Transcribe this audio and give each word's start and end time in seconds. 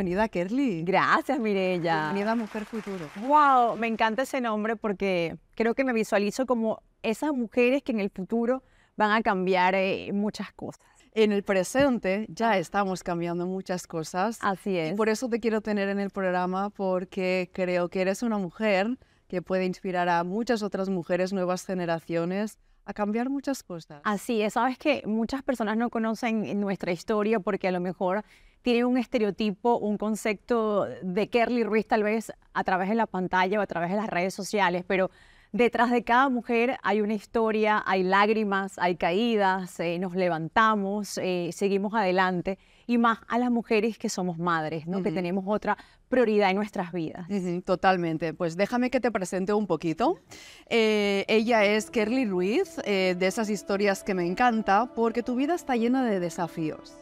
Bienvenida, 0.00 0.28
Kerly. 0.28 0.82
Gracias, 0.82 1.38
Mirella. 1.38 2.04
Bienvenida, 2.04 2.34
Mujer 2.34 2.64
Futuro. 2.64 3.10
Wow, 3.16 3.76
me 3.76 3.86
encanta 3.86 4.22
ese 4.22 4.40
nombre 4.40 4.74
porque 4.74 5.36
creo 5.54 5.74
que 5.74 5.84
me 5.84 5.92
visualizo 5.92 6.46
como 6.46 6.82
esas 7.02 7.34
mujeres 7.34 7.82
que 7.82 7.92
en 7.92 8.00
el 8.00 8.08
futuro 8.08 8.62
van 8.96 9.10
a 9.10 9.20
cambiar 9.20 9.74
eh, 9.74 10.10
muchas 10.14 10.54
cosas. 10.54 10.86
En 11.12 11.32
el 11.32 11.42
presente 11.42 12.24
ya 12.30 12.56
estamos 12.56 13.02
cambiando 13.02 13.44
muchas 13.44 13.86
cosas. 13.86 14.38
Así 14.40 14.78
es. 14.78 14.92
Y 14.92 14.94
por 14.94 15.10
eso 15.10 15.28
te 15.28 15.38
quiero 15.38 15.60
tener 15.60 15.90
en 15.90 16.00
el 16.00 16.08
programa 16.08 16.70
porque 16.70 17.50
creo 17.52 17.90
que 17.90 18.00
eres 18.00 18.22
una 18.22 18.38
mujer 18.38 18.96
que 19.28 19.42
puede 19.42 19.66
inspirar 19.66 20.08
a 20.08 20.24
muchas 20.24 20.62
otras 20.62 20.88
mujeres, 20.88 21.34
nuevas 21.34 21.66
generaciones, 21.66 22.58
a 22.86 22.94
cambiar 22.94 23.28
muchas 23.28 23.62
cosas. 23.62 24.00
Así 24.04 24.40
es, 24.40 24.54
sabes 24.54 24.78
que 24.78 25.02
muchas 25.04 25.42
personas 25.42 25.76
no 25.76 25.90
conocen 25.90 26.58
nuestra 26.58 26.90
historia 26.90 27.38
porque 27.38 27.68
a 27.68 27.72
lo 27.72 27.80
mejor 27.80 28.24
tienen 28.62 28.84
un 28.84 28.98
estereotipo, 28.98 29.78
un 29.78 29.96
concepto 29.96 30.86
de 31.02 31.28
Kerly 31.28 31.64
Ruiz 31.64 31.86
tal 31.86 32.02
vez 32.02 32.32
a 32.52 32.64
través 32.64 32.88
de 32.88 32.94
la 32.94 33.06
pantalla 33.06 33.58
o 33.58 33.62
a 33.62 33.66
través 33.66 33.90
de 33.90 33.96
las 33.96 34.08
redes 34.08 34.34
sociales, 34.34 34.84
pero 34.86 35.10
detrás 35.52 35.90
de 35.90 36.04
cada 36.04 36.28
mujer 36.28 36.78
hay 36.82 37.00
una 37.00 37.14
historia, 37.14 37.82
hay 37.86 38.02
lágrimas, 38.02 38.78
hay 38.78 38.96
caídas, 38.96 39.80
eh, 39.80 39.98
nos 39.98 40.14
levantamos, 40.14 41.18
eh, 41.18 41.50
seguimos 41.52 41.94
adelante 41.94 42.58
y 42.86 42.98
más 42.98 43.18
a 43.28 43.38
las 43.38 43.50
mujeres 43.50 43.98
que 43.98 44.08
somos 44.08 44.38
madres, 44.38 44.86
¿no? 44.86 45.02
que 45.02 45.12
tenemos 45.12 45.44
otra 45.46 45.76
prioridad 46.08 46.50
en 46.50 46.56
nuestras 46.56 46.92
vidas. 46.92 47.26
totalmente. 47.64 48.34
Pues 48.34 48.56
déjame 48.56 48.90
que 48.90 49.00
te 49.00 49.12
presente 49.12 49.52
un 49.52 49.66
poquito. 49.68 50.18
Eh, 50.68 51.24
ella 51.28 51.64
es 51.64 51.90
Kerly 51.90 52.26
Ruiz, 52.26 52.76
de 52.84 53.26
esas 53.26 53.48
historias 53.48 54.02
que 54.02 54.14
me 54.14 54.26
encanta 54.26 54.92
porque 54.94 55.22
tu 55.22 55.36
vida 55.36 55.54
está 55.54 55.76
llena 55.76 56.04
de 56.04 56.18
desafíos, 56.18 56.96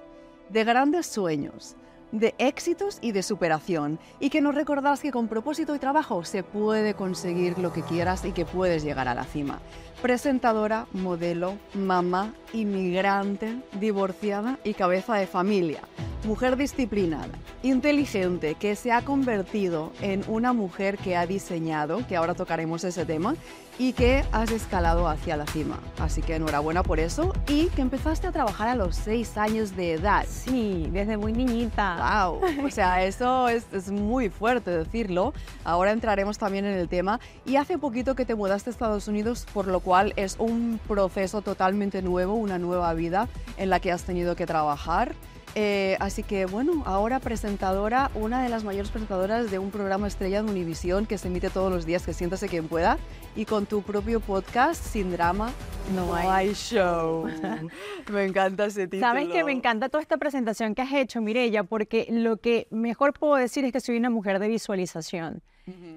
de 0.51 0.65
grandes 0.65 1.07
sueños 1.07 1.77
de 2.13 2.35
éxitos 2.39 2.99
y 3.01 3.13
de 3.13 3.23
superación 3.23 3.99
y 4.21 4.31
que 4.31 4.41
nos 4.41 4.55
recordarás 4.55 5.01
que 5.01 5.13
con 5.13 5.29
propósito 5.29 5.75
y 5.75 5.79
trabajo 5.79 6.25
se 6.25 6.43
puede 6.43 6.95
conseguir 6.95 7.59
lo 7.59 7.73
que 7.73 7.83
quieras 7.83 8.25
y 8.25 8.33
que 8.33 8.45
puedes 8.45 8.83
llegar 8.83 9.09
a 9.09 9.15
la 9.15 9.25
cima. 9.25 9.61
Presentadora, 10.01 10.87
modelo, 10.93 11.55
mamá, 11.75 12.33
inmigrante, 12.53 13.57
divorciada 13.81 14.59
y 14.65 14.75
cabeza 14.75 15.17
de 15.17 15.27
familia. 15.27 15.81
Mujer 16.25 16.57
disciplinada, 16.57 17.39
inteligente, 17.63 18.55
que 18.55 18.77
se 18.77 18.93
ha 18.93 19.03
convertido 19.03 19.93
en 20.01 20.23
una 20.29 20.53
mujer 20.53 20.99
que 20.99 21.17
ha 21.17 21.27
diseñado, 21.27 22.07
que 22.07 22.17
ahora 22.17 22.35
tocaremos 22.35 22.85
ese 22.85 23.05
tema, 23.05 23.35
y 23.79 23.93
que 23.93 24.25
has 24.33 24.51
escalado 24.51 25.09
hacia 25.09 25.37
la 25.37 25.47
cima. 25.47 25.79
Así 25.99 26.21
que 26.21 26.35
enhorabuena 26.35 26.83
por 26.83 26.99
eso 26.99 27.33
y 27.47 27.67
que 27.69 27.83
empezaste 27.83 28.27
a 28.27 28.33
trabajar 28.33 28.69
a 28.69 28.75
los 28.75 28.97
seis 28.97 29.37
años 29.39 29.77
de 29.77 29.95
edad. 29.95 30.27
Sí, 30.29 30.89
desde 30.93 31.17
muy 31.17 31.33
niñita. 31.33 32.27
¡Wow! 32.27 32.41
O 32.69 32.71
sea, 32.71 33.05
eso 33.05 33.49
es, 33.49 33.67
es, 33.73 33.91
muy 33.91 34.29
fuerte 34.29 34.71
decirlo. 34.71 35.33
Ahora 35.65 35.93
entraremos 35.93 36.39
también 36.39 36.65
en 36.65 36.75
el 36.75 36.89
tema. 36.89 37.21
Y 37.47 37.57
hace 37.57 37.79
poquito 37.79 38.15
que 38.15 38.25
te 38.25 38.35
mudaste 38.35 38.71
a 38.71 38.73
Estados 38.73 39.09
Unidos, 39.09 39.47
por 39.55 39.69
lo 39.69 39.81
cual 39.81 40.13
es 40.17 40.37
un 40.39 40.81
proceso 40.87 41.41
totalmente 41.41 42.03
nuevo, 42.03 42.35
una 42.35 42.59
nueva 42.59 42.93
vida 42.95 43.29
en 43.57 43.71
la 43.71 43.81
que 43.81 43.93
has 43.93 44.03
tenido 44.03 44.37
que 44.37 44.47
trabajar. 44.47 45.15
Eh, 45.55 45.97
así 46.01 46.23
que 46.23 46.47
bueno, 46.47 46.83
ahora 46.87 47.21
presentadora, 47.21 48.11
una 48.15 48.43
de 48.43 48.49
las 48.49 48.65
mayores 48.65 48.91
presentadoras 48.91 49.51
de 49.51 49.59
un 49.59 49.71
programa 49.71 50.07
estrella 50.07 50.43
de 50.43 50.51
Univisión 50.51 51.07
que 51.07 51.19
se 51.19 51.29
emite 51.29 51.51
todos 51.51 51.73
los 51.73 51.87
días, 51.87 52.05
que 52.05 52.13
siéntase 52.13 52.49
quien 52.49 52.69
pueda, 52.69 52.99
y 53.35 53.45
con 53.45 53.67
tu 53.67 53.83
propio 53.83 54.21
podcast, 54.21 54.83
Sin 54.83 55.11
Drama, 55.11 55.51
No, 55.95 56.15
hay. 56.15 56.53
Show. 56.55 57.29
me 58.13 58.25
encanta 58.25 58.67
ese 58.67 58.87
título. 58.87 59.01
Sabes 59.01 59.29
que 59.29 59.43
me 59.45 59.53
encanta 59.53 59.89
toda 59.89 60.03
esta 60.03 60.17
presentación 60.17 60.75
que 60.75 60.83
has 60.83 60.93
hecho, 60.93 61.21
Mirella, 61.21 61.65
porque 61.65 62.07
lo 62.11 62.37
que 62.37 62.69
mejor 62.71 63.13
puedo 63.13 63.37
decir 63.37 63.65
es 63.65 63.73
que 63.73 63.81
soy 63.81 63.97
una 63.97 64.11
mujer 64.11 64.39
de 64.39 64.49
visualización. 64.49 65.43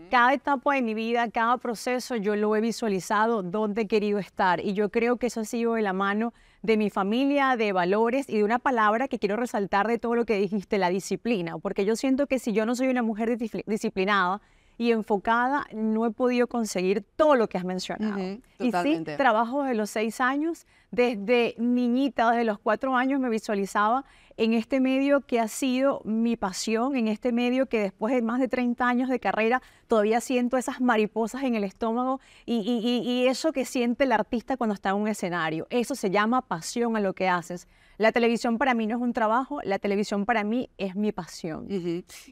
Cada 0.09 0.33
etapa 0.33 0.75
de 0.75 0.81
mi 0.81 0.93
vida, 0.93 1.29
cada 1.31 1.57
proceso, 1.57 2.17
yo 2.17 2.35
lo 2.35 2.53
he 2.55 2.61
visualizado 2.61 3.41
dónde 3.41 3.83
he 3.83 3.87
querido 3.87 4.19
estar. 4.19 4.59
Y 4.59 4.73
yo 4.73 4.89
creo 4.89 5.15
que 5.15 5.27
eso 5.27 5.39
ha 5.39 5.45
sido 5.45 5.75
de 5.75 5.81
la 5.81 5.93
mano 5.93 6.33
de 6.61 6.77
mi 6.77 6.89
familia, 6.89 7.55
de 7.57 7.73
valores 7.73 8.29
y 8.29 8.37
de 8.37 8.43
una 8.43 8.59
palabra 8.59 9.07
que 9.07 9.19
quiero 9.19 9.35
resaltar 9.35 9.87
de 9.87 9.97
todo 9.97 10.15
lo 10.15 10.25
que 10.25 10.37
dijiste, 10.37 10.77
la 10.77 10.89
disciplina. 10.89 11.57
Porque 11.57 11.85
yo 11.85 11.95
siento 11.95 12.27
que 12.27 12.39
si 12.39 12.53
yo 12.53 12.65
no 12.65 12.75
soy 12.75 12.87
una 12.87 13.01
mujer 13.01 13.37
disciplinada, 13.65 14.41
y 14.81 14.91
enfocada, 14.93 15.67
no 15.73 16.07
he 16.07 16.11
podido 16.11 16.47
conseguir 16.47 17.05
todo 17.15 17.35
lo 17.35 17.47
que 17.47 17.59
has 17.59 17.63
mencionado. 17.63 18.19
y 18.57 18.71
sí, 18.71 19.03
trabajo 19.15 19.61
desde 19.61 19.75
los 19.75 19.91
seis 19.91 20.19
años, 20.19 20.65
desde 20.89 21.53
niñita, 21.59 22.31
desde 22.31 22.45
los 22.45 22.57
cuatro 22.57 22.95
años 22.95 23.19
me 23.19 23.29
visualizaba 23.29 24.05
en 24.37 24.53
este 24.53 24.79
medio 24.79 25.21
que 25.21 25.39
ha 25.39 25.47
sido 25.47 26.01
mi 26.03 26.35
pasión, 26.35 26.95
en 26.95 27.07
este 27.07 27.31
medio 27.31 27.67
que 27.67 27.79
después 27.79 28.13
de 28.13 28.21
más 28.21 28.39
de 28.39 28.47
30 28.47 28.87
años 28.87 29.09
de 29.09 29.19
carrera 29.19 29.61
todavía 29.87 30.21
siento 30.21 30.57
esas 30.57 30.81
mariposas 30.81 31.43
en 31.43 31.55
el 31.55 31.63
estómago 31.63 32.19
y, 32.45 33.25
eso 33.27 33.51
que 33.51 33.65
siente 33.65 34.05
el 34.05 34.11
artista 34.11 34.57
cuando 34.57 34.73
está 34.73 34.89
en 34.89 34.95
un 34.95 35.07
escenario. 35.07 35.67
Eso 35.69 35.95
se 35.95 36.09
llama 36.09 36.41
pasión 36.41 36.95
a 36.95 36.99
lo 36.99 37.13
que 37.13 37.29
haces. 37.29 37.67
La 37.97 38.11
televisión 38.11 38.57
para 38.57 38.73
mí 38.73 38.87
no 38.87 38.95
es 38.95 39.01
un 39.01 39.13
trabajo, 39.13 39.59
la 39.63 39.79
televisión 39.79 40.25
para 40.25 40.43
mí 40.43 40.69
es 40.77 40.95
mi 40.95 41.11
pasión. 41.11 41.67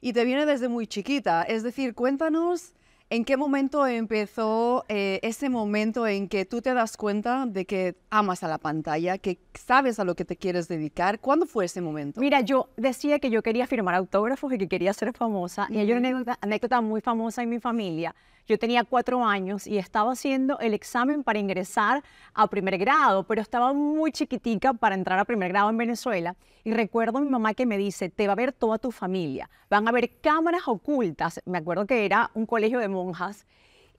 Y 0.01 0.13
te 0.13 0.25
viene 0.25 0.45
desde 0.45 0.67
muy 0.67 0.87
chiquita, 0.87 1.43
es 1.43 1.63
decir, 1.63 1.93
cuéntanos 1.93 2.73
¿En 3.11 3.25
qué 3.25 3.37
momento 3.37 3.87
empezó 3.87 4.85
eh, 4.87 5.19
ese 5.23 5.49
momento 5.49 6.05
en 6.05 6.29
que 6.29 6.45
tú 6.45 6.61
te 6.61 6.75
das 6.75 6.95
cuenta 6.95 7.47
de 7.47 7.65
que 7.65 7.95
amas 8.11 8.43
a 8.43 8.47
la 8.47 8.59
pantalla, 8.59 9.17
que 9.17 9.39
sabes 9.55 9.99
a 9.99 10.03
lo 10.03 10.13
que 10.13 10.25
te 10.25 10.37
quieres 10.37 10.67
dedicar? 10.67 11.19
¿Cuándo 11.19 11.47
fue 11.47 11.65
ese 11.65 11.81
momento? 11.81 12.21
Mira, 12.21 12.41
yo 12.41 12.69
decía 12.77 13.17
que 13.17 13.31
yo 13.31 13.41
quería 13.41 13.65
firmar 13.65 13.95
autógrafos 13.95 14.53
y 14.53 14.59
que 14.59 14.67
quería 14.67 14.93
ser 14.93 15.11
famosa. 15.13 15.65
Y 15.71 15.79
hay 15.79 15.91
una 15.91 16.37
anécdota, 16.39 16.81
muy 16.81 17.01
famosa 17.01 17.41
en 17.41 17.49
mi 17.49 17.59
familia. 17.59 18.13
Yo 18.49 18.57
tenía 18.57 18.83
cuatro 18.83 19.23
años 19.23 19.67
y 19.67 19.77
estaba 19.77 20.13
haciendo 20.13 20.57
el 20.57 20.73
examen 20.73 21.23
para 21.23 21.37
ingresar 21.37 22.03
a 22.33 22.47
primer 22.47 22.79
grado, 22.79 23.21
pero 23.21 23.43
estaba 23.43 23.73
muy 23.73 24.11
chiquitica 24.11 24.73
para 24.73 24.95
entrar 24.95 25.19
a 25.19 25.25
primer 25.25 25.49
grado 25.49 25.69
en 25.69 25.77
Venezuela. 25.77 26.35
Y 26.63 26.73
recuerdo 26.73 27.19
a 27.19 27.21
mi 27.21 27.29
mamá 27.29 27.53
que 27.53 27.67
me 27.67 27.77
dice, 27.77 28.09
te 28.09 28.25
va 28.25 28.33
a 28.33 28.35
ver 28.35 28.51
toda 28.51 28.79
tu 28.79 28.89
familia, 28.89 29.51
van 29.69 29.87
a 29.87 29.91
ver 29.91 30.19
cámaras 30.19 30.63
ocultas. 30.65 31.39
Me 31.45 31.59
acuerdo 31.59 31.85
que 31.85 32.05
era 32.05 32.31
un 32.33 32.47
colegio 32.47 32.79
de 32.79 32.87
monjas. 32.87 33.45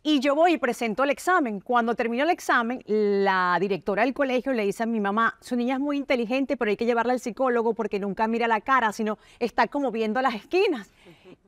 Y 0.03 0.19
yo 0.19 0.35
voy 0.35 0.55
y 0.55 0.59
presento 0.59 1.05
el 1.05 1.11
examen. 1.11 1.61
Cuando 1.61 1.95
termino 1.95 2.25
el 2.25 2.31
examen, 2.31 2.83
la 2.87 3.57
directora 3.61 4.03
del 4.03 4.15
colegio 4.15 4.53
le 4.53 4.65
dice 4.65 4.83
a 4.83 4.87
mi 4.87 4.99
mamá, 4.99 5.37
su 5.43 5.55
niña 5.55 5.75
es 5.75 5.81
muy 5.81 5.99
inteligente, 5.99 6.57
pero 6.57 6.71
hay 6.71 6.77
que 6.77 6.87
llevarla 6.87 7.13
al 7.13 7.21
psicólogo 7.21 7.75
porque 7.75 8.01
nunca 8.01 8.27
mira 8.27 8.49
la 8.49 8.63
cara, 8.63 8.93
sino 8.93 9.19
está 9.39 9.69
como 9.69 9.93
viendo 9.93 10.21
las 10.23 10.35
esquinas. 10.35 10.91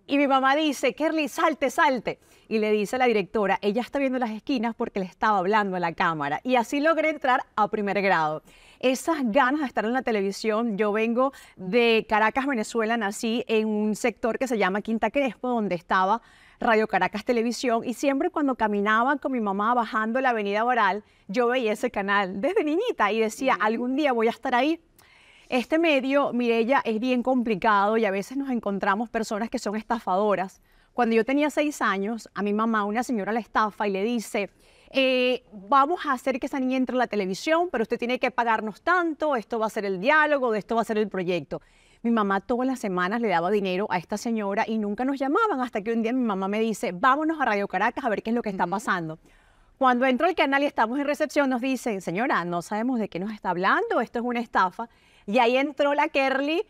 Y 0.07 0.19
mi 0.19 0.27
mamá 0.27 0.57
dice, 0.57 0.95
Kerly, 0.95 1.29
salte, 1.29 1.71
salte. 1.71 2.19
Y 2.49 2.59
le 2.59 2.71
dice 2.71 2.97
a 2.97 2.99
la 2.99 3.07
directora, 3.07 3.59
ella 3.63 3.83
está 3.83 3.99
viendo 3.99 4.19
las 4.19 4.31
esquinas 4.31 4.75
porque 4.75 5.01
le 5.01 5.07
estaba 5.07 5.39
hablando 5.39 5.77
a 5.77 5.81
la 5.81 5.93
cámara. 5.93 6.41
Y 6.43 6.57
así 6.57 6.81
logré 6.81 7.11
entrar 7.11 7.45
a 7.57 7.69
primer 7.69 8.03
grado 8.03 8.43
esas 8.81 9.19
ganas 9.31 9.61
de 9.61 9.67
estar 9.67 9.85
en 9.85 9.93
la 9.93 10.03
televisión. 10.03 10.77
Yo 10.77 10.93
vengo 10.93 11.33
de 11.57 12.05
Caracas, 12.09 12.47
Venezuela, 12.47 12.97
nací 12.97 13.45
en 13.47 13.69
un 13.69 13.95
sector 13.95 14.39
que 14.39 14.49
se 14.49 14.59
llama 14.59 14.83
Quinta 14.83 15.11
Crespo, 15.11 15.49
donde 15.49 15.77
estaba 15.77 16.21
Radio 16.63 16.87
Caracas 16.87 17.25
Televisión 17.25 17.83
y 17.85 17.95
siempre 17.95 18.31
cuando 18.31 18.55
caminaba 18.55 19.17
con 19.17 19.33
mi 19.33 19.41
mamá 19.41 19.75
bajando 19.75 20.21
la 20.21 20.31
avenida 20.31 20.65
Oral, 20.65 21.03
yo 21.27 21.49
veía 21.49 21.73
ese 21.73 21.91
canal 21.91 22.41
desde 22.41 22.63
niñita 22.63 23.11
y 23.11 23.19
decía, 23.19 23.55
algún 23.61 23.97
día 23.97 24.13
voy 24.13 24.29
a 24.29 24.31
estar 24.31 24.55
ahí. 24.55 24.81
Este 25.53 25.79
medio, 25.79 26.33
Mirella, 26.33 26.81
es 26.83 26.99
bien 26.99 27.23
complicado 27.23 27.99
y 27.99 28.07
a 28.07 28.11
veces 28.11 28.39
nos 28.39 28.49
encontramos 28.49 29.11
personas 29.11 29.51
que 29.51 29.59
son 29.59 29.77
estafadoras. 29.77 30.63
Cuando 30.95 31.15
yo 31.15 31.27
tenía 31.27 31.51
seis 31.51 31.83
años, 31.83 32.31
a 32.33 32.43
mi 32.43 32.55
mamá 32.55 32.87
una 32.87 33.03
señora 33.03 33.33
la 33.33 33.41
estafa 33.41 33.87
y 33.87 33.91
le 33.91 34.03
dice, 34.03 34.49
eh, 34.93 35.45
vamos 35.53 36.07
a 36.07 36.15
hacer 36.15 36.41
que 36.41 36.47
esa 36.47 36.59
niña 36.59 36.79
entre 36.79 36.95
en 36.95 37.01
la 37.01 37.07
televisión, 37.07 37.69
pero 37.71 37.83
usted 37.83 37.99
tiene 37.99 38.19
que 38.19 38.31
pagarnos 38.31 38.81
tanto, 38.81 39.37
esto 39.37 39.59
va 39.59 39.67
a 39.67 39.69
ser 39.69 39.85
el 39.85 40.01
diálogo, 40.01 40.55
esto 40.55 40.77
va 40.77 40.81
a 40.81 40.85
ser 40.87 40.97
el 40.97 41.09
proyecto. 41.09 41.61
Mi 42.01 42.11
mamá 42.11 42.41
todas 42.41 42.67
las 42.67 42.79
semanas 42.79 43.21
le 43.21 43.29
daba 43.29 43.51
dinero 43.51 43.87
a 43.91 43.99
esta 43.99 44.17
señora 44.17 44.65
y 44.67 44.79
nunca 44.79 45.05
nos 45.05 45.19
llamaban 45.19 45.61
hasta 45.61 45.83
que 45.83 45.93
un 45.93 46.01
día 46.01 46.15
mi 46.15 46.25
mamá 46.25 46.49
me 46.49 46.61
dice, 46.61 46.93
vámonos 46.93 47.39
a 47.39 47.45
Radio 47.45 47.69
Caracas 47.69 48.03
a 48.07 48.09
ver 48.09 48.23
qué 48.23 48.31
es 48.31 48.37
lo 48.37 48.41
que 48.41 48.49
está 48.49 48.67
pasando. 48.67 49.19
Cuando 49.77 50.07
entro 50.07 50.27
al 50.27 50.35
canal 50.35 50.63
y 50.63 50.67
estamos 50.67 50.99
en 50.99 51.05
recepción, 51.05 51.51
nos 51.51 51.61
dicen, 51.61 52.01
señora, 52.01 52.43
no 52.47 52.63
sabemos 52.63 52.99
de 52.99 53.11
qué 53.11 53.19
nos 53.19 53.33
está 53.33 53.51
hablando, 53.51 54.01
esto 54.01 54.21
es 54.21 54.25
una 54.25 54.41
estafa. 54.41 54.89
Y 55.27 55.39
ahí 55.39 55.57
entró 55.57 55.95
la 55.95 56.09
Kerly 56.09 56.63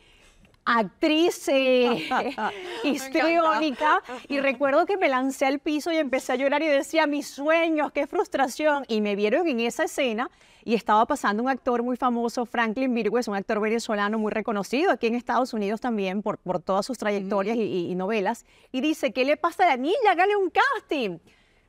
actriz 0.65 1.49
eh, 1.49 2.09
histriónica. 2.85 4.03
Y 4.29 4.41
recuerdo 4.41 4.87
que 4.87 4.97
me 4.97 5.09
lancé 5.09 5.47
al 5.47 5.59
piso 5.59 5.93
y 5.93 5.97
empecé 5.97 6.33
a 6.33 6.37
llorar 6.37 6.63
y 6.63 6.69
decía 6.69 7.07
mis 7.07 7.27
sueños, 7.27 7.93
qué 7.93 8.07
frustración 8.07 8.85
y 8.89 9.01
me 9.01 9.17
vieron 9.17 9.49
en 9.49 9.61
esa 9.61 9.85
escena 9.85 10.31
y 10.65 10.75
estaba 10.75 11.05
pasando 11.07 11.43
un 11.43 11.49
actor 11.49 11.83
muy 11.83 11.97
famoso, 11.97 12.47
Franklin 12.47 12.95
Virgües, 12.95 13.27
un 13.27 13.35
actor 13.35 13.61
venezolano 13.61 14.19
muy 14.19 14.31
reconocido 14.31 14.93
aquí 14.93 15.09
en 15.09 15.17
Estados 15.17 15.53
Unidos 15.55 15.81
también 15.81 16.23
por, 16.23 16.39
por 16.39 16.61
todas 16.61 16.87
sus 16.87 16.99
trayectorias 16.99 17.57
y, 17.57 17.91
y, 17.91 17.95
novelas. 17.97 18.45
Y 18.71 18.81
dice, 18.81 19.13
¿qué 19.13 19.25
le 19.25 19.37
pasa 19.37 19.65
a 19.65 19.69
la 19.71 19.77
niña? 19.77 20.13
Hágale 20.13 20.37
un 20.37 20.51
casting. 20.51 21.19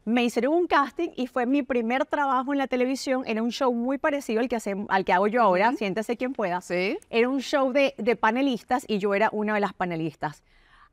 Me 0.05 0.23
hicieron 0.23 0.53
un 0.53 0.67
casting 0.67 1.09
y 1.15 1.27
fue 1.27 1.45
mi 1.45 1.63
primer 1.63 2.05
trabajo 2.05 2.51
en 2.51 2.57
la 2.57 2.67
televisión. 2.67 3.23
Era 3.25 3.41
un 3.41 3.51
show 3.51 3.73
muy 3.73 3.97
parecido 3.97 4.41
al 4.41 4.49
que, 4.49 4.55
hace, 4.55 4.75
al 4.89 5.05
que 5.05 5.13
hago 5.13 5.27
yo 5.27 5.41
ahora, 5.41 5.73
siéntese 5.73 6.17
quien 6.17 6.33
pueda. 6.33 6.61
Sí. 6.61 6.97
Era 7.09 7.29
un 7.29 7.39
show 7.39 7.71
de, 7.71 7.95
de 7.97 8.15
panelistas 8.15 8.85
y 8.87 8.97
yo 8.99 9.13
era 9.13 9.29
una 9.31 9.53
de 9.53 9.61
las 9.61 9.73
panelistas. 9.73 10.43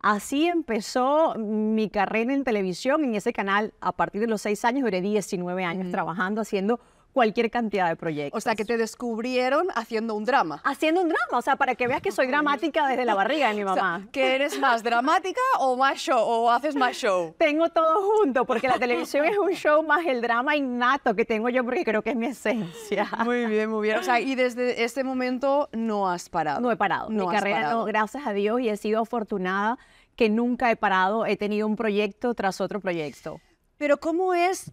Así 0.03 0.47
empezó 0.47 1.35
mi 1.37 1.91
carrera 1.91 2.33
en 2.33 2.43
televisión 2.43 3.05
en 3.05 3.15
ese 3.15 3.35
canal. 3.35 3.75
A 3.81 3.93
partir 3.93 4.23
de 4.23 4.29
los 4.29 4.41
seis 4.41 4.65
años, 4.65 4.85
duré 4.85 5.03
19 5.03 5.63
años 5.65 5.91
trabajando, 5.91 6.41
haciendo 6.41 6.81
cualquier 7.13 7.51
cantidad 7.51 7.89
de 7.89 7.97
proyectos. 7.97 8.37
O 8.37 8.41
sea, 8.41 8.55
que 8.55 8.65
te 8.65 8.77
descubrieron 8.77 9.69
haciendo 9.75 10.15
un 10.15 10.25
drama. 10.25 10.61
Haciendo 10.65 11.03
un 11.03 11.09
drama, 11.09 11.39
o 11.39 11.43
sea, 11.43 11.57
para 11.57 11.75
que 11.75 11.87
veas 11.87 12.01
que 12.01 12.13
soy 12.13 12.27
dramática 12.27 12.87
desde 12.87 13.05
la 13.05 13.15
barriga 13.15 13.49
de 13.49 13.55
mi 13.55 13.65
O 13.71 13.75
sea, 13.75 13.83
mamá. 13.83 14.09
¿que 14.13 14.35
eres 14.35 14.59
más 14.59 14.83
dramática 14.83 15.41
o 15.59 15.77
más 15.77 15.99
show 15.99 16.21
o 16.21 16.51
haces 16.51 16.75
más 16.75 16.97
show? 16.97 17.35
Tengo 17.39 17.69
todo 17.69 18.03
junto, 18.17 18.45
porque 18.45 18.69
la 18.69 18.79
televisión 18.79 19.25
es 19.27 19.39
un 19.39 19.51
show 19.53 19.83
más 19.83 20.07
el 20.07 20.21
drama 20.21 20.57
innato 20.57 21.15
que 21.15 21.25
tengo 21.25 21.49
yo, 21.49 21.65
porque 21.65 21.85
creo 21.85 22.03
que 22.03 22.11
es 22.11 22.17
mi 22.17 22.27
esencia. 22.27 23.09
Muy 23.25 23.47
bien, 23.47 23.71
muy 23.71 23.89
bien. 23.89 23.99
O 23.99 24.03
sea, 24.03 24.21
y 24.21 24.35
desde 24.35 24.85
este 24.85 25.05
momento 25.05 25.69
no 25.73 26.09
has 26.09 26.29
parado. 26.29 26.61
No 26.61 26.71
he 26.71 26.77
parado. 26.77 27.11
No 27.11 27.27
mi 27.27 27.35
carrera, 27.35 27.57
parado. 27.57 27.79
no, 27.81 27.85
gracias 27.85 28.27
a 28.27 28.33
Dios, 28.33 28.61
y 28.61 28.69
he 28.69 28.77
sido 28.77 29.03
afortunada 29.03 29.79
que 30.17 30.29
nunca 30.29 30.71
he 30.71 30.77
parado. 30.77 31.27
He 31.27 31.37
tenido 31.37 31.67
un 31.67 31.77
proyecto 31.77 32.35
tras 32.35 32.61
otro 32.61 32.81
proyecto. 32.81 33.41
Pero 33.79 33.99
¿cómo 33.99 34.35
es 34.35 34.73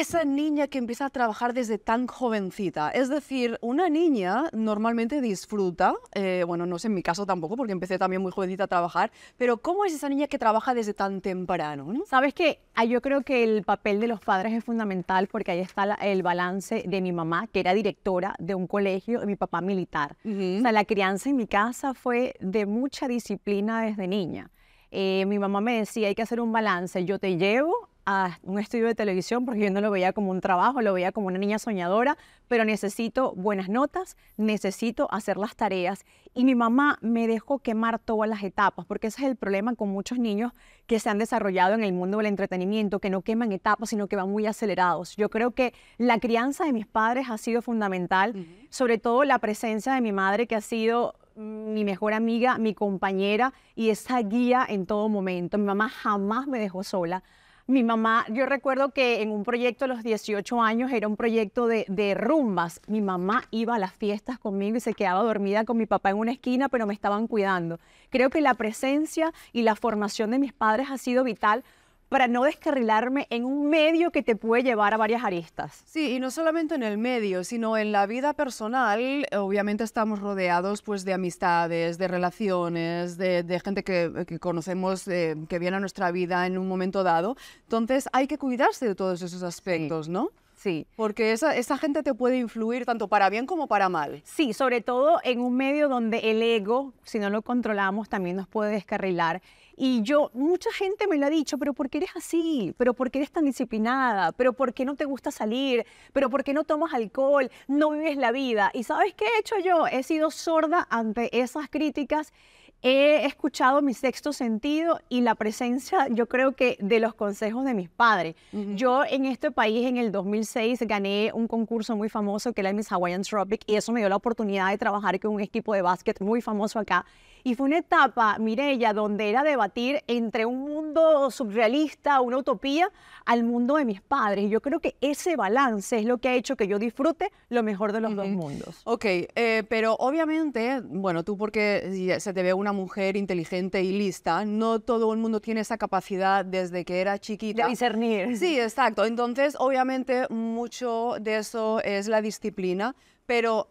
esa 0.00 0.24
niña 0.24 0.66
que 0.68 0.78
empieza 0.78 1.06
a 1.06 1.10
trabajar 1.10 1.54
desde 1.54 1.78
tan 1.78 2.06
jovencita? 2.06 2.90
Es 2.90 3.08
decir, 3.08 3.58
una 3.62 3.88
niña 3.88 4.44
normalmente 4.52 5.20
disfruta, 5.20 5.94
eh, 6.14 6.44
bueno, 6.46 6.66
no 6.66 6.78
sé 6.78 6.88
en 6.88 6.94
mi 6.94 7.02
caso 7.02 7.24
tampoco, 7.26 7.56
porque 7.56 7.72
empecé 7.72 7.98
también 7.98 8.20
muy 8.22 8.30
jovencita 8.32 8.64
a 8.64 8.66
trabajar, 8.66 9.10
pero 9.36 9.58
¿cómo 9.58 9.84
es 9.84 9.94
esa 9.94 10.08
niña 10.08 10.26
que 10.26 10.38
trabaja 10.38 10.74
desde 10.74 10.94
tan 10.94 11.20
temprano? 11.20 11.92
no? 11.92 12.04
Sabes 12.06 12.34
que 12.34 12.60
yo 12.88 13.00
creo 13.00 13.22
que 13.22 13.42
el 13.44 13.62
papel 13.64 14.00
de 14.00 14.06
los 14.08 14.20
padres 14.20 14.52
es 14.52 14.62
fundamental 14.64 15.28
porque 15.28 15.52
ahí 15.52 15.60
está 15.60 15.86
la- 15.86 15.94
el 15.94 16.22
balance 16.22 16.84
de 16.86 17.00
mi 17.00 17.12
mamá, 17.12 17.46
que 17.46 17.60
era 17.60 17.72
directora 17.74 18.34
de 18.38 18.54
un 18.54 18.66
colegio, 18.66 19.22
y 19.22 19.26
mi 19.26 19.36
papá 19.36 19.60
militar. 19.60 20.16
O 20.24 20.60
sea, 20.62 20.72
la 20.72 20.84
crianza 20.84 21.30
en 21.30 21.36
mi 21.36 21.46
casa 21.46 21.94
fue 21.94 22.34
de 22.40 22.66
mucha 22.66 23.08
disciplina 23.08 23.82
desde 23.82 24.06
niña. 24.06 24.50
Eh, 24.90 25.24
mi 25.26 25.38
mamá 25.38 25.60
me 25.60 25.78
decía, 25.78 26.08
hay 26.08 26.14
que 26.14 26.22
hacer 26.22 26.40
un 26.40 26.52
balance, 26.52 27.04
yo 27.04 27.18
te 27.18 27.36
llevo 27.36 27.74
a 28.06 28.38
un 28.42 28.60
estudio 28.60 28.86
de 28.86 28.94
televisión 28.94 29.44
porque 29.44 29.60
yo 29.60 29.70
no 29.70 29.80
lo 29.80 29.90
veía 29.90 30.12
como 30.12 30.30
un 30.30 30.40
trabajo, 30.40 30.80
lo 30.80 30.92
veía 30.94 31.10
como 31.10 31.26
una 31.26 31.38
niña 31.38 31.58
soñadora, 31.58 32.16
pero 32.46 32.64
necesito 32.64 33.34
buenas 33.34 33.68
notas, 33.68 34.16
necesito 34.36 35.08
hacer 35.12 35.36
las 35.36 35.56
tareas. 35.56 36.04
Y 36.32 36.44
mi 36.44 36.54
mamá 36.54 36.98
me 37.02 37.26
dejó 37.26 37.58
quemar 37.58 37.98
todas 37.98 38.30
las 38.30 38.44
etapas, 38.44 38.86
porque 38.86 39.08
ese 39.08 39.22
es 39.22 39.28
el 39.28 39.36
problema 39.36 39.74
con 39.74 39.88
muchos 39.88 40.18
niños 40.18 40.52
que 40.86 41.00
se 41.00 41.10
han 41.10 41.18
desarrollado 41.18 41.74
en 41.74 41.82
el 41.82 41.92
mundo 41.92 42.18
del 42.18 42.26
entretenimiento, 42.26 43.00
que 43.00 43.10
no 43.10 43.22
queman 43.22 43.50
etapas, 43.50 43.90
sino 43.90 44.06
que 44.06 44.16
van 44.16 44.30
muy 44.30 44.46
acelerados. 44.46 45.16
Yo 45.16 45.28
creo 45.28 45.50
que 45.50 45.74
la 45.98 46.20
crianza 46.20 46.64
de 46.64 46.72
mis 46.72 46.86
padres 46.86 47.26
ha 47.28 47.38
sido 47.38 47.60
fundamental, 47.60 48.46
sobre 48.70 48.98
todo 48.98 49.24
la 49.24 49.40
presencia 49.40 49.94
de 49.94 50.00
mi 50.00 50.12
madre, 50.12 50.46
que 50.46 50.54
ha 50.54 50.60
sido 50.60 51.16
mi 51.34 51.84
mejor 51.84 52.14
amiga, 52.14 52.56
mi 52.58 52.72
compañera 52.72 53.52
y 53.74 53.90
esa 53.90 54.20
guía 54.20 54.64
en 54.68 54.86
todo 54.86 55.08
momento. 55.08 55.58
Mi 55.58 55.64
mamá 55.64 55.88
jamás 55.88 56.46
me 56.46 56.58
dejó 56.58 56.84
sola. 56.84 57.22
Mi 57.68 57.82
mamá, 57.82 58.24
yo 58.28 58.46
recuerdo 58.46 58.90
que 58.90 59.22
en 59.22 59.32
un 59.32 59.42
proyecto 59.42 59.86
a 59.86 59.88
los 59.88 60.04
18 60.04 60.62
años 60.62 60.92
era 60.92 61.08
un 61.08 61.16
proyecto 61.16 61.66
de, 61.66 61.84
de 61.88 62.14
rumbas. 62.14 62.80
Mi 62.86 63.00
mamá 63.00 63.42
iba 63.50 63.74
a 63.74 63.78
las 63.80 63.92
fiestas 63.92 64.38
conmigo 64.38 64.76
y 64.76 64.80
se 64.80 64.94
quedaba 64.94 65.24
dormida 65.24 65.64
con 65.64 65.76
mi 65.76 65.86
papá 65.86 66.10
en 66.10 66.18
una 66.18 66.30
esquina, 66.30 66.68
pero 66.68 66.86
me 66.86 66.94
estaban 66.94 67.26
cuidando. 67.26 67.80
Creo 68.10 68.30
que 68.30 68.40
la 68.40 68.54
presencia 68.54 69.32
y 69.52 69.62
la 69.62 69.74
formación 69.74 70.30
de 70.30 70.38
mis 70.38 70.52
padres 70.52 70.92
ha 70.92 70.96
sido 70.96 71.24
vital 71.24 71.64
para 72.08 72.28
no 72.28 72.44
descarrilarme 72.44 73.26
en 73.30 73.44
un 73.44 73.68
medio 73.68 74.10
que 74.10 74.22
te 74.22 74.36
puede 74.36 74.62
llevar 74.62 74.94
a 74.94 74.96
varias 74.96 75.24
aristas. 75.24 75.82
Sí, 75.84 76.12
y 76.12 76.20
no 76.20 76.30
solamente 76.30 76.74
en 76.74 76.82
el 76.82 76.98
medio, 76.98 77.44
sino 77.44 77.76
en 77.76 77.92
la 77.92 78.06
vida 78.06 78.32
personal, 78.32 79.26
obviamente 79.36 79.84
estamos 79.84 80.20
rodeados 80.20 80.82
pues 80.82 81.04
de 81.04 81.12
amistades, 81.12 81.98
de 81.98 82.08
relaciones, 82.08 83.18
de, 83.18 83.42
de 83.42 83.60
gente 83.60 83.82
que, 83.82 84.24
que 84.26 84.38
conocemos, 84.38 85.08
eh, 85.08 85.36
que 85.48 85.58
viene 85.58 85.76
a 85.76 85.80
nuestra 85.80 86.10
vida 86.10 86.46
en 86.46 86.58
un 86.58 86.68
momento 86.68 87.02
dado. 87.02 87.36
Entonces 87.62 88.08
hay 88.12 88.26
que 88.26 88.38
cuidarse 88.38 88.86
de 88.86 88.94
todos 88.94 89.22
esos 89.22 89.42
aspectos, 89.42 90.08
¿no? 90.08 90.30
Sí. 90.66 90.84
Porque 90.96 91.30
esa, 91.30 91.54
esa 91.54 91.78
gente 91.78 92.02
te 92.02 92.12
puede 92.12 92.38
influir 92.38 92.84
tanto 92.84 93.06
para 93.06 93.30
bien 93.30 93.46
como 93.46 93.68
para 93.68 93.88
mal. 93.88 94.20
Sí, 94.24 94.52
sobre 94.52 94.80
todo 94.80 95.20
en 95.22 95.40
un 95.40 95.56
medio 95.56 95.88
donde 95.88 96.30
el 96.32 96.42
ego, 96.42 96.92
si 97.04 97.20
no 97.20 97.30
lo 97.30 97.42
controlamos, 97.42 98.08
también 98.08 98.34
nos 98.34 98.48
puede 98.48 98.72
descarrilar. 98.72 99.42
Y 99.76 100.02
yo, 100.02 100.32
mucha 100.34 100.72
gente 100.72 101.06
me 101.06 101.18
lo 101.18 101.26
ha 101.26 101.30
dicho, 101.30 101.56
pero 101.56 101.72
¿por 101.72 101.88
qué 101.88 101.98
eres 101.98 102.10
así? 102.16 102.74
¿Pero 102.78 102.94
por 102.94 103.12
qué 103.12 103.18
eres 103.18 103.30
tan 103.30 103.44
disciplinada? 103.44 104.32
¿Pero 104.32 104.54
por 104.54 104.74
qué 104.74 104.84
no 104.84 104.96
te 104.96 105.04
gusta 105.04 105.30
salir? 105.30 105.86
¿Pero 106.12 106.30
por 106.30 106.42
qué 106.42 106.52
no 106.52 106.64
tomas 106.64 106.92
alcohol? 106.94 107.48
¿No 107.68 107.90
vives 107.90 108.16
la 108.16 108.32
vida? 108.32 108.72
¿Y 108.74 108.82
sabes 108.82 109.14
qué 109.14 109.24
he 109.24 109.38
hecho 109.38 109.60
yo? 109.64 109.86
He 109.86 110.02
sido 110.02 110.32
sorda 110.32 110.84
ante 110.90 111.38
esas 111.40 111.68
críticas. 111.70 112.32
He 112.82 113.24
escuchado 113.26 113.82
mi 113.82 113.94
sexto 113.94 114.32
sentido 114.32 115.00
y 115.08 115.22
la 115.22 115.34
presencia, 115.34 116.08
yo 116.08 116.26
creo 116.26 116.52
que, 116.52 116.76
de 116.80 117.00
los 117.00 117.14
consejos 117.14 117.64
de 117.64 117.74
mis 117.74 117.88
padres. 117.88 118.36
Yo 118.52 119.04
en 119.04 119.24
este 119.24 119.50
país, 119.50 119.86
en 119.86 119.96
el 119.96 120.12
2006, 120.12 120.82
gané 120.82 121.30
un 121.34 121.48
concurso 121.48 121.96
muy 121.96 122.08
famoso 122.08 122.52
que 122.52 122.60
era 122.60 122.70
el 122.70 122.76
Miss 122.76 122.92
Hawaiian 122.92 123.22
Tropic 123.22 123.62
y 123.66 123.74
eso 123.74 123.92
me 123.92 124.00
dio 124.00 124.08
la 124.08 124.16
oportunidad 124.16 124.70
de 124.70 124.78
trabajar 124.78 125.18
con 125.18 125.34
un 125.34 125.40
equipo 125.40 125.74
de 125.74 125.82
básquet 125.82 126.20
muy 126.20 126.40
famoso 126.40 126.78
acá. 126.78 127.04
Y 127.46 127.54
fue 127.54 127.66
una 127.66 127.78
etapa, 127.78 128.38
Mirella, 128.40 128.92
donde 128.92 129.30
era 129.30 129.44
debatir 129.44 130.02
entre 130.08 130.44
un 130.46 130.62
mundo 130.62 131.30
surrealista, 131.30 132.20
una 132.20 132.38
utopía, 132.38 132.90
al 133.24 133.44
mundo 133.44 133.76
de 133.76 133.84
mis 133.84 134.00
padres. 134.00 134.46
Y 134.46 134.48
yo 134.48 134.60
creo 134.60 134.80
que 134.80 134.96
ese 135.00 135.36
balance 135.36 135.96
es 135.96 136.06
lo 136.06 136.18
que 136.18 136.28
ha 136.28 136.34
hecho 136.34 136.56
que 136.56 136.66
yo 136.66 136.80
disfrute 136.80 137.30
lo 137.48 137.62
mejor 137.62 137.92
de 137.92 138.00
los 138.00 138.16
dos 138.16 138.26
mundos. 138.26 138.80
Ok, 138.82 139.04
eh, 139.04 139.62
pero 139.68 139.94
obviamente, 139.94 140.80
bueno, 140.82 141.22
tú 141.22 141.36
porque 141.36 142.16
se 142.18 142.34
te 142.34 142.42
ve 142.42 142.52
una 142.52 142.72
mujer 142.72 143.16
inteligente 143.16 143.80
y 143.80 143.92
lista, 143.92 144.44
no 144.44 144.80
todo 144.80 145.12
el 145.12 145.20
mundo 145.20 145.38
tiene 145.40 145.60
esa 145.60 145.78
capacidad 145.78 146.44
desde 146.44 146.84
que 146.84 147.00
era 147.00 147.16
chiquita. 147.20 147.62
De 147.62 147.68
discernir. 147.68 148.36
Sí, 148.38 148.58
exacto. 148.58 149.04
Entonces, 149.04 149.54
obviamente, 149.60 150.26
mucho 150.30 151.14
de 151.20 151.36
eso 151.36 151.80
es 151.84 152.08
la 152.08 152.20
disciplina, 152.22 152.96
pero 153.24 153.68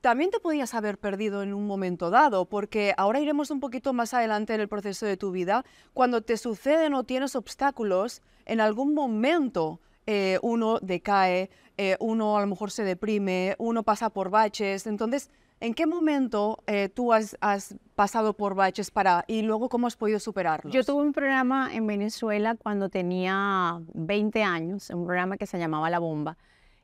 también 0.00 0.30
te 0.30 0.40
podías 0.40 0.74
haber 0.74 0.98
perdido 0.98 1.42
en 1.42 1.52
un 1.52 1.66
momento 1.66 2.10
dado, 2.10 2.46
porque 2.46 2.94
ahora 2.96 3.20
iremos 3.20 3.50
un 3.50 3.60
poquito 3.60 3.92
más 3.92 4.14
adelante 4.14 4.54
en 4.54 4.60
el 4.60 4.68
proceso 4.68 5.06
de 5.06 5.16
tu 5.16 5.30
vida. 5.30 5.64
Cuando 5.92 6.22
te 6.22 6.36
suceden 6.36 6.94
o 6.94 7.04
tienes 7.04 7.36
obstáculos, 7.36 8.22
en 8.46 8.60
algún 8.60 8.94
momento 8.94 9.80
eh, 10.06 10.38
uno 10.42 10.78
decae, 10.80 11.50
eh, 11.76 11.96
uno 12.00 12.36
a 12.36 12.40
lo 12.40 12.46
mejor 12.46 12.70
se 12.70 12.84
deprime, 12.84 13.54
uno 13.58 13.82
pasa 13.82 14.10
por 14.10 14.30
baches. 14.30 14.86
Entonces, 14.86 15.30
¿en 15.60 15.74
qué 15.74 15.86
momento 15.86 16.62
eh, 16.66 16.88
tú 16.88 17.12
has, 17.12 17.36
has 17.40 17.76
pasado 17.94 18.32
por 18.32 18.54
baches 18.54 18.90
para 18.90 19.24
y 19.26 19.42
luego 19.42 19.68
cómo 19.68 19.86
has 19.86 19.96
podido 19.96 20.18
superarlos? 20.18 20.72
Yo 20.72 20.82
tuve 20.82 21.02
un 21.02 21.12
programa 21.12 21.74
en 21.74 21.86
Venezuela 21.86 22.56
cuando 22.56 22.88
tenía 22.88 23.80
20 23.92 24.42
años, 24.42 24.88
un 24.90 25.04
programa 25.04 25.36
que 25.36 25.46
se 25.46 25.58
llamaba 25.58 25.90
La 25.90 25.98
Bomba. 25.98 26.38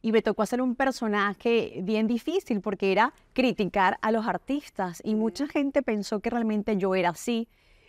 Y 0.07 0.13
me 0.13 0.23
tocó 0.23 0.43
hacer 0.43 0.63
un 0.63 0.77
personaje 0.77 1.81
bien 1.83 2.07
difícil 2.07 2.61
porque 2.61 2.93
era 2.93 3.13
criticar 3.33 3.99
a 4.03 4.13
los 4.13 4.29
artistas. 4.29 5.03
Y 5.05 5.17
mucha 5.17 5.49
gente 5.49 5.83
pensó 5.83 6.21
que 6.21 6.31
realmente 6.31 6.77
yo 6.77 6.95
era 6.95 7.09
así. 7.09 7.49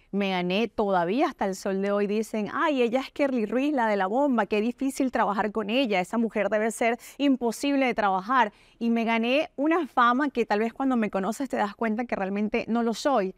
Me 0.09 0.31
gané 0.31 0.67
todavía 0.67 1.27
hasta 1.27 1.45
el 1.45 1.53
sol 1.53 1.79
de 1.79 1.91
hoy. 1.91 2.07
Dicen, 2.07 2.50
ay, 2.51 2.81
ella 2.81 3.01
es 3.01 3.12
Kerly 3.12 3.45
Ruiz, 3.45 3.71
la 3.71 3.86
de 3.86 3.97
la 3.97 4.07
bomba, 4.07 4.47
qué 4.47 4.62
difícil 4.62 5.12
trabajar 5.12 5.51
con 5.51 5.69
ella. 5.69 6.00
Esa 6.01 6.17
mujer 6.17 6.50
debe 6.50 6.71
ser 6.71 6.97
imposible 7.19 7.86
de 7.86 7.93
trabajar. 7.93 8.51
Y 8.79 8.89
me 8.89 9.03
gané 9.03 9.51
una 9.55 9.86
fama 9.86 10.31
que 10.31 10.43
tal 10.43 10.62
vez 10.62 10.74
cuando 10.74 10.97
me 10.97 11.12
conoces 11.12 11.47
te 11.50 11.57
das 11.57 11.75
cuenta 11.75 12.05
que 12.05 12.15
realmente 12.15 12.65
no 12.67 12.81
lo 12.81 12.95
soy. 12.95 13.36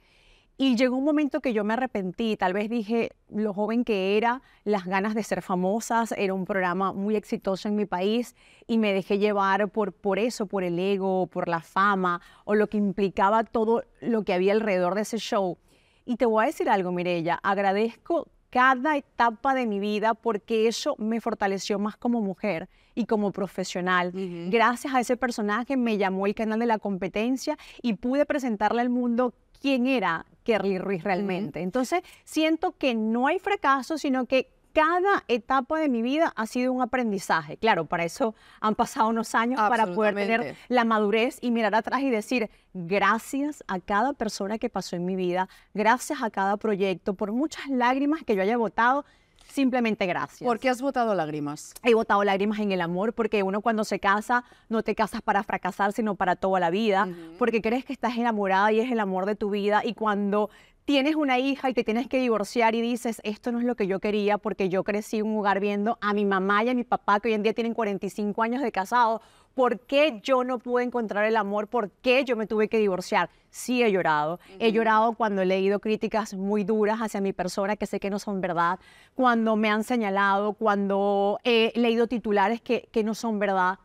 Y 0.62 0.76
llegó 0.76 0.98
un 0.98 1.06
momento 1.06 1.40
que 1.40 1.54
yo 1.54 1.64
me 1.64 1.76
arrepentí, 1.76 2.36
tal 2.36 2.52
vez 2.52 2.70
dije 2.70 3.12
lo 3.30 3.54
joven 3.54 3.86
que 3.86 4.18
era, 4.18 4.42
las 4.66 4.84
ganas 4.84 5.16
de 5.16 5.24
ser 5.24 5.42
famosas, 5.42 6.14
era 6.18 6.34
un 6.34 6.44
programa 6.44 6.92
muy 6.92 7.16
exitoso 7.16 7.70
en 7.70 7.78
mi 7.78 7.86
país 7.86 8.36
y 8.68 8.78
me 8.78 8.92
dejé 8.92 9.20
llevar 9.20 9.70
por, 9.70 9.94
por 9.94 10.20
eso, 10.20 10.48
por 10.48 10.66
el 10.66 10.78
ego, 10.78 11.28
por 11.28 11.48
la 11.48 11.62
fama 11.62 12.20
o 12.44 12.56
lo 12.56 12.68
que 12.68 12.76
implicaba 12.76 13.46
todo 13.46 13.86
lo 14.02 14.24
que 14.24 14.34
había 14.34 14.52
alrededor 14.52 14.96
de 14.96 15.04
ese 15.04 15.18
show. 15.18 15.58
Y 16.04 16.18
te 16.18 16.26
voy 16.26 16.44
a 16.44 16.48
decir 16.48 16.70
algo, 16.70 16.92
Mirella, 16.92 17.40
agradezco 17.42 18.28
cada 18.50 18.98
etapa 18.98 19.54
de 19.54 19.66
mi 19.66 19.80
vida 19.80 20.14
porque 20.14 20.68
eso 20.68 20.94
me 20.98 21.22
fortaleció 21.22 21.80
más 21.80 21.96
como 21.96 22.20
mujer 22.20 22.68
y 22.96 23.06
como 23.06 23.32
profesional. 23.32 24.12
Gracias 24.50 24.94
a 24.94 25.00
ese 25.00 25.16
personaje 25.16 25.78
me 25.78 25.98
llamó 25.98 26.26
el 26.26 26.36
canal 26.36 26.60
de 26.60 26.66
la 26.66 26.80
competencia 26.80 27.58
y 27.82 27.94
pude 27.94 28.26
presentarle 28.26 28.82
al 28.82 28.90
mundo 28.90 29.34
quién 29.62 29.88
era 29.88 30.26
Kerly 30.50 30.80
Ruiz 30.80 31.04
realmente. 31.04 31.62
Entonces, 31.62 32.02
siento 32.24 32.76
que 32.76 32.96
no 32.96 33.28
hay 33.28 33.38
fracaso, 33.38 34.00
sino 34.00 34.26
que 34.26 34.50
cada 34.74 35.24
etapa 35.28 35.80
de 35.80 35.90
mi 35.90 36.02
vida 36.02 36.34
ha 36.36 36.48
sido 36.48 36.74
un 36.74 36.82
aprendizaje. 36.82 37.58
Claro, 37.58 37.86
para 37.86 38.04
eso 38.04 38.34
han 38.62 38.74
pasado 38.74 39.10
unos 39.10 39.36
años 39.36 39.60
para 39.60 39.94
poder 39.94 40.16
tener 40.16 40.56
la 40.70 40.86
madurez 40.86 41.38
y 41.42 41.52
mirar 41.52 41.76
atrás 41.76 42.02
y 42.02 42.10
decir, 42.10 42.50
gracias 42.74 43.64
a 43.68 43.80
cada 43.80 44.14
persona 44.14 44.58
que 44.58 44.70
pasó 44.70 44.96
en 44.96 45.06
mi 45.06 45.16
vida, 45.16 45.50
gracias 45.76 46.24
a 46.24 46.32
cada 46.32 46.58
proyecto, 46.58 47.14
por 47.14 47.32
muchas 47.32 47.68
lágrimas 47.70 48.24
que 48.24 48.36
yo 48.36 48.42
haya 48.42 48.58
botado, 48.58 49.06
simplemente 49.50 50.06
gracias. 50.06 50.48
¿Por 50.48 50.60
qué 50.60 50.70
has 50.70 50.82
botado 50.82 51.14
lágrimas? 51.16 51.74
He 51.84 51.94
botado 51.94 52.24
lágrimas 52.24 52.60
en 52.60 52.72
el 52.72 52.82
amor 52.82 53.14
porque 53.14 53.44
uno 53.44 53.62
cuando 53.62 53.84
se 53.84 54.00
casa 54.00 54.44
no 54.70 54.84
te 54.84 54.96
casas 54.96 55.22
para 55.22 55.44
fracasar, 55.44 55.94
sino 55.94 56.16
para 56.16 56.36
toda 56.36 56.60
la 56.60 56.70
vida, 56.70 57.08
porque 57.38 57.62
crees 57.62 57.86
que 57.86 57.94
estás 57.94 58.18
enamorada 58.18 58.72
y 58.72 58.80
es 58.80 58.92
el 58.92 59.00
amor 59.00 59.26
de 59.26 59.36
tu 59.36 59.50
vida 59.50 59.82
y 59.84 59.94
cuando 59.94 60.50
tienes 60.90 61.16
una 61.16 61.38
hija 61.38 61.70
y 61.70 61.76
te 61.76 61.84
tienes 61.84 62.08
que 62.08 62.20
divorciar 62.20 62.74
y 62.74 62.82
dices, 62.82 63.22
esto 63.24 63.52
no 63.52 63.60
es 63.60 63.66
lo 63.66 63.76
que 63.76 63.86
yo 63.86 64.00
quería 64.00 64.40
porque 64.40 64.70
yo 64.70 64.84
crecí 64.84 65.18
en 65.18 65.28
un 65.28 65.38
hogar 65.38 65.60
viendo 65.60 66.00
a 66.02 66.16
mi 66.16 66.26
mamá 66.26 66.64
y 66.64 66.70
a 66.70 66.74
mi 66.74 66.84
papá 66.84 67.20
que 67.20 67.28
hoy 67.28 67.36
en 67.36 67.44
día 67.44 67.54
tienen 67.54 67.76
45 67.76 68.42
años 68.42 68.64
de 68.64 68.72
casado, 68.72 69.22
¿por 69.54 69.80
qué 69.80 70.20
yo 70.24 70.44
no 70.44 70.60
pude 70.60 70.84
encontrar 70.84 71.26
el 71.26 71.36
amor? 71.38 71.68
¿Por 71.68 71.90
qué 71.90 72.24
yo 72.26 72.36
me 72.36 72.48
tuve 72.48 72.68
que 72.68 72.78
divorciar? 72.78 73.30
Sí 73.50 73.84
he 73.84 73.92
llorado. 73.92 74.40
He 74.60 74.72
llorado 74.72 75.14
cuando 75.14 75.42
he 75.42 75.46
leído 75.46 75.80
críticas 75.80 76.34
muy 76.34 76.64
duras 76.64 77.00
hacia 77.00 77.22
mi 77.22 77.34
persona 77.34 77.76
que 77.76 77.86
sé 77.86 78.00
que 78.00 78.10
no 78.10 78.20
son 78.20 78.42
verdad, 78.42 78.80
cuando 79.16 79.56
me 79.56 79.70
han 79.70 79.84
señalado, 79.84 80.54
cuando 80.54 81.40
he 81.44 81.72
leído 81.76 82.08
titulares 82.08 82.62
que, 82.62 82.88
que 82.92 83.04
no 83.04 83.16
son 83.16 83.40
verdad 83.40 83.80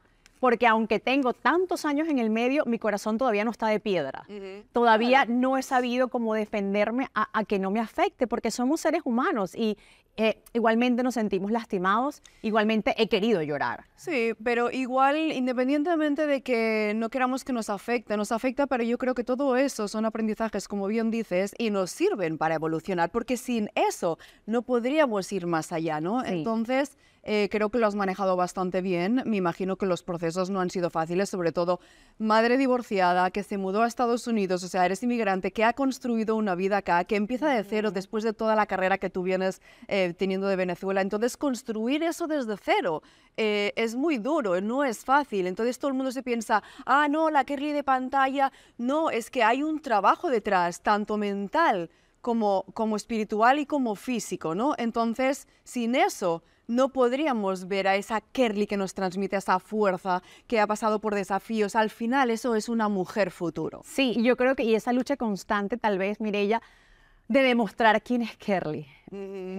porque 0.44 0.66
aunque 0.66 1.00
tengo 1.00 1.32
tantos 1.32 1.86
años 1.86 2.06
en 2.06 2.18
el 2.18 2.28
medio, 2.28 2.66
mi 2.66 2.78
corazón 2.78 3.16
todavía 3.16 3.46
no 3.46 3.50
está 3.50 3.68
de 3.68 3.80
piedra. 3.80 4.26
Todavía 4.74 5.24
no 5.24 5.56
he 5.56 5.62
sabido 5.62 6.08
cómo 6.08 6.34
defenderme 6.34 7.08
a, 7.14 7.44
que 7.44 7.58
no 7.58 7.70
me 7.70 7.80
afecte, 7.80 8.26
porque 8.26 8.50
somos 8.50 8.82
seres 8.82 9.00
humanos 9.06 9.54
y 9.54 9.78
eh, 10.16 10.42
igualmente 10.52 11.02
nos 11.02 11.14
sentimos 11.14 11.50
lastimados, 11.50 12.22
igualmente 12.42 12.94
he 12.96 13.08
querido 13.08 13.42
llorar. 13.42 13.84
Sí, 13.96 14.32
pero 14.42 14.70
igual, 14.70 15.32
independientemente 15.32 16.26
de 16.26 16.42
que 16.42 16.92
no 16.94 17.08
queramos 17.08 17.44
que 17.44 17.52
nos 17.52 17.68
afecte, 17.68 18.16
nos 18.16 18.30
afecta, 18.30 18.66
pero 18.66 18.84
yo 18.84 18.96
creo 18.98 19.14
que 19.14 19.24
todo 19.24 19.56
eso 19.56 19.88
son 19.88 20.04
aprendizajes, 20.04 20.68
como 20.68 20.86
bien 20.86 21.10
dices, 21.10 21.54
y 21.58 21.70
nos 21.70 21.90
sirven 21.90 22.38
para 22.38 22.54
evolucionar, 22.54 23.10
porque 23.10 23.36
sin 23.36 23.70
eso 23.74 24.18
no 24.46 24.62
podríamos 24.62 25.32
ir 25.32 25.46
más 25.46 25.72
allá, 25.72 26.00
¿no? 26.00 26.24
Entonces 26.24 26.96
eh, 27.26 27.48
creo 27.50 27.70
que 27.70 27.78
lo 27.78 27.86
has 27.86 27.94
manejado 27.94 28.36
bastante 28.36 28.82
bien. 28.82 29.22
Me 29.24 29.38
imagino 29.38 29.76
que 29.76 29.86
los 29.86 30.02
procesos 30.02 30.50
no 30.50 30.60
han 30.60 30.70
sido 30.70 30.90
fáciles, 30.90 31.30
sobre 31.30 31.52
todo 31.52 31.80
madre 32.18 32.58
divorciada 32.58 33.30
que 33.30 33.42
se 33.42 33.56
mudó 33.56 33.82
a 33.82 33.86
Estados 33.86 34.26
Unidos, 34.26 34.62
o 34.62 34.68
sea, 34.68 34.84
eres 34.84 35.02
inmigrante, 35.02 35.50
que 35.50 35.64
ha 35.64 35.72
construido 35.72 36.36
una 36.36 36.54
vida 36.54 36.78
acá, 36.78 37.04
que 37.04 37.16
empieza 37.16 37.48
de 37.48 37.64
cero 37.64 37.90
después 37.90 38.24
de 38.24 38.34
toda 38.34 38.54
la 38.54 38.66
carrera 38.66 38.98
que 38.98 39.10
tú 39.10 39.22
vienes 39.22 39.62
eh, 39.88 40.03
teniendo 40.12 40.46
de 40.46 40.56
Venezuela. 40.56 41.00
Entonces, 41.00 41.36
construir 41.36 42.02
eso 42.02 42.26
desde 42.26 42.56
cero 42.56 43.02
eh, 43.36 43.72
es 43.76 43.94
muy 43.94 44.18
duro, 44.18 44.60
no 44.60 44.84
es 44.84 45.04
fácil. 45.04 45.46
Entonces, 45.46 45.78
todo 45.78 45.88
el 45.88 45.94
mundo 45.94 46.12
se 46.12 46.22
piensa, 46.22 46.62
ah, 46.84 47.08
no, 47.08 47.30
la 47.30 47.44
Kerly 47.44 47.72
de 47.72 47.82
pantalla. 47.82 48.52
No, 48.76 49.10
es 49.10 49.30
que 49.30 49.42
hay 49.42 49.62
un 49.62 49.80
trabajo 49.80 50.28
detrás, 50.28 50.82
tanto 50.82 51.16
mental 51.16 51.90
como, 52.20 52.64
como 52.74 52.96
espiritual 52.96 53.58
y 53.58 53.66
como 53.66 53.94
físico, 53.94 54.54
¿no? 54.54 54.74
Entonces, 54.76 55.48
sin 55.62 55.94
eso 55.94 56.42
no 56.66 56.88
podríamos 56.88 57.68
ver 57.68 57.88
a 57.88 57.96
esa 57.96 58.20
Kerly 58.20 58.66
que 58.66 58.76
nos 58.76 58.94
transmite 58.94 59.36
esa 59.36 59.58
fuerza, 59.58 60.22
que 60.46 60.60
ha 60.60 60.66
pasado 60.66 61.00
por 61.00 61.14
desafíos. 61.14 61.76
Al 61.76 61.90
final 61.90 62.30
eso 62.30 62.54
es 62.54 62.68
una 62.68 62.88
mujer 62.88 63.30
futuro. 63.30 63.82
Sí, 63.84 64.16
yo 64.22 64.36
creo 64.36 64.56
que 64.56 64.64
y 64.64 64.74
esa 64.74 64.92
lucha 64.92 65.16
constante 65.16 65.76
tal 65.76 65.98
vez, 65.98 66.20
Mirella, 66.20 66.62
de 67.28 67.42
demostrar 67.42 68.02
quién 68.02 68.22
es 68.22 68.36
Kerly. 68.36 68.86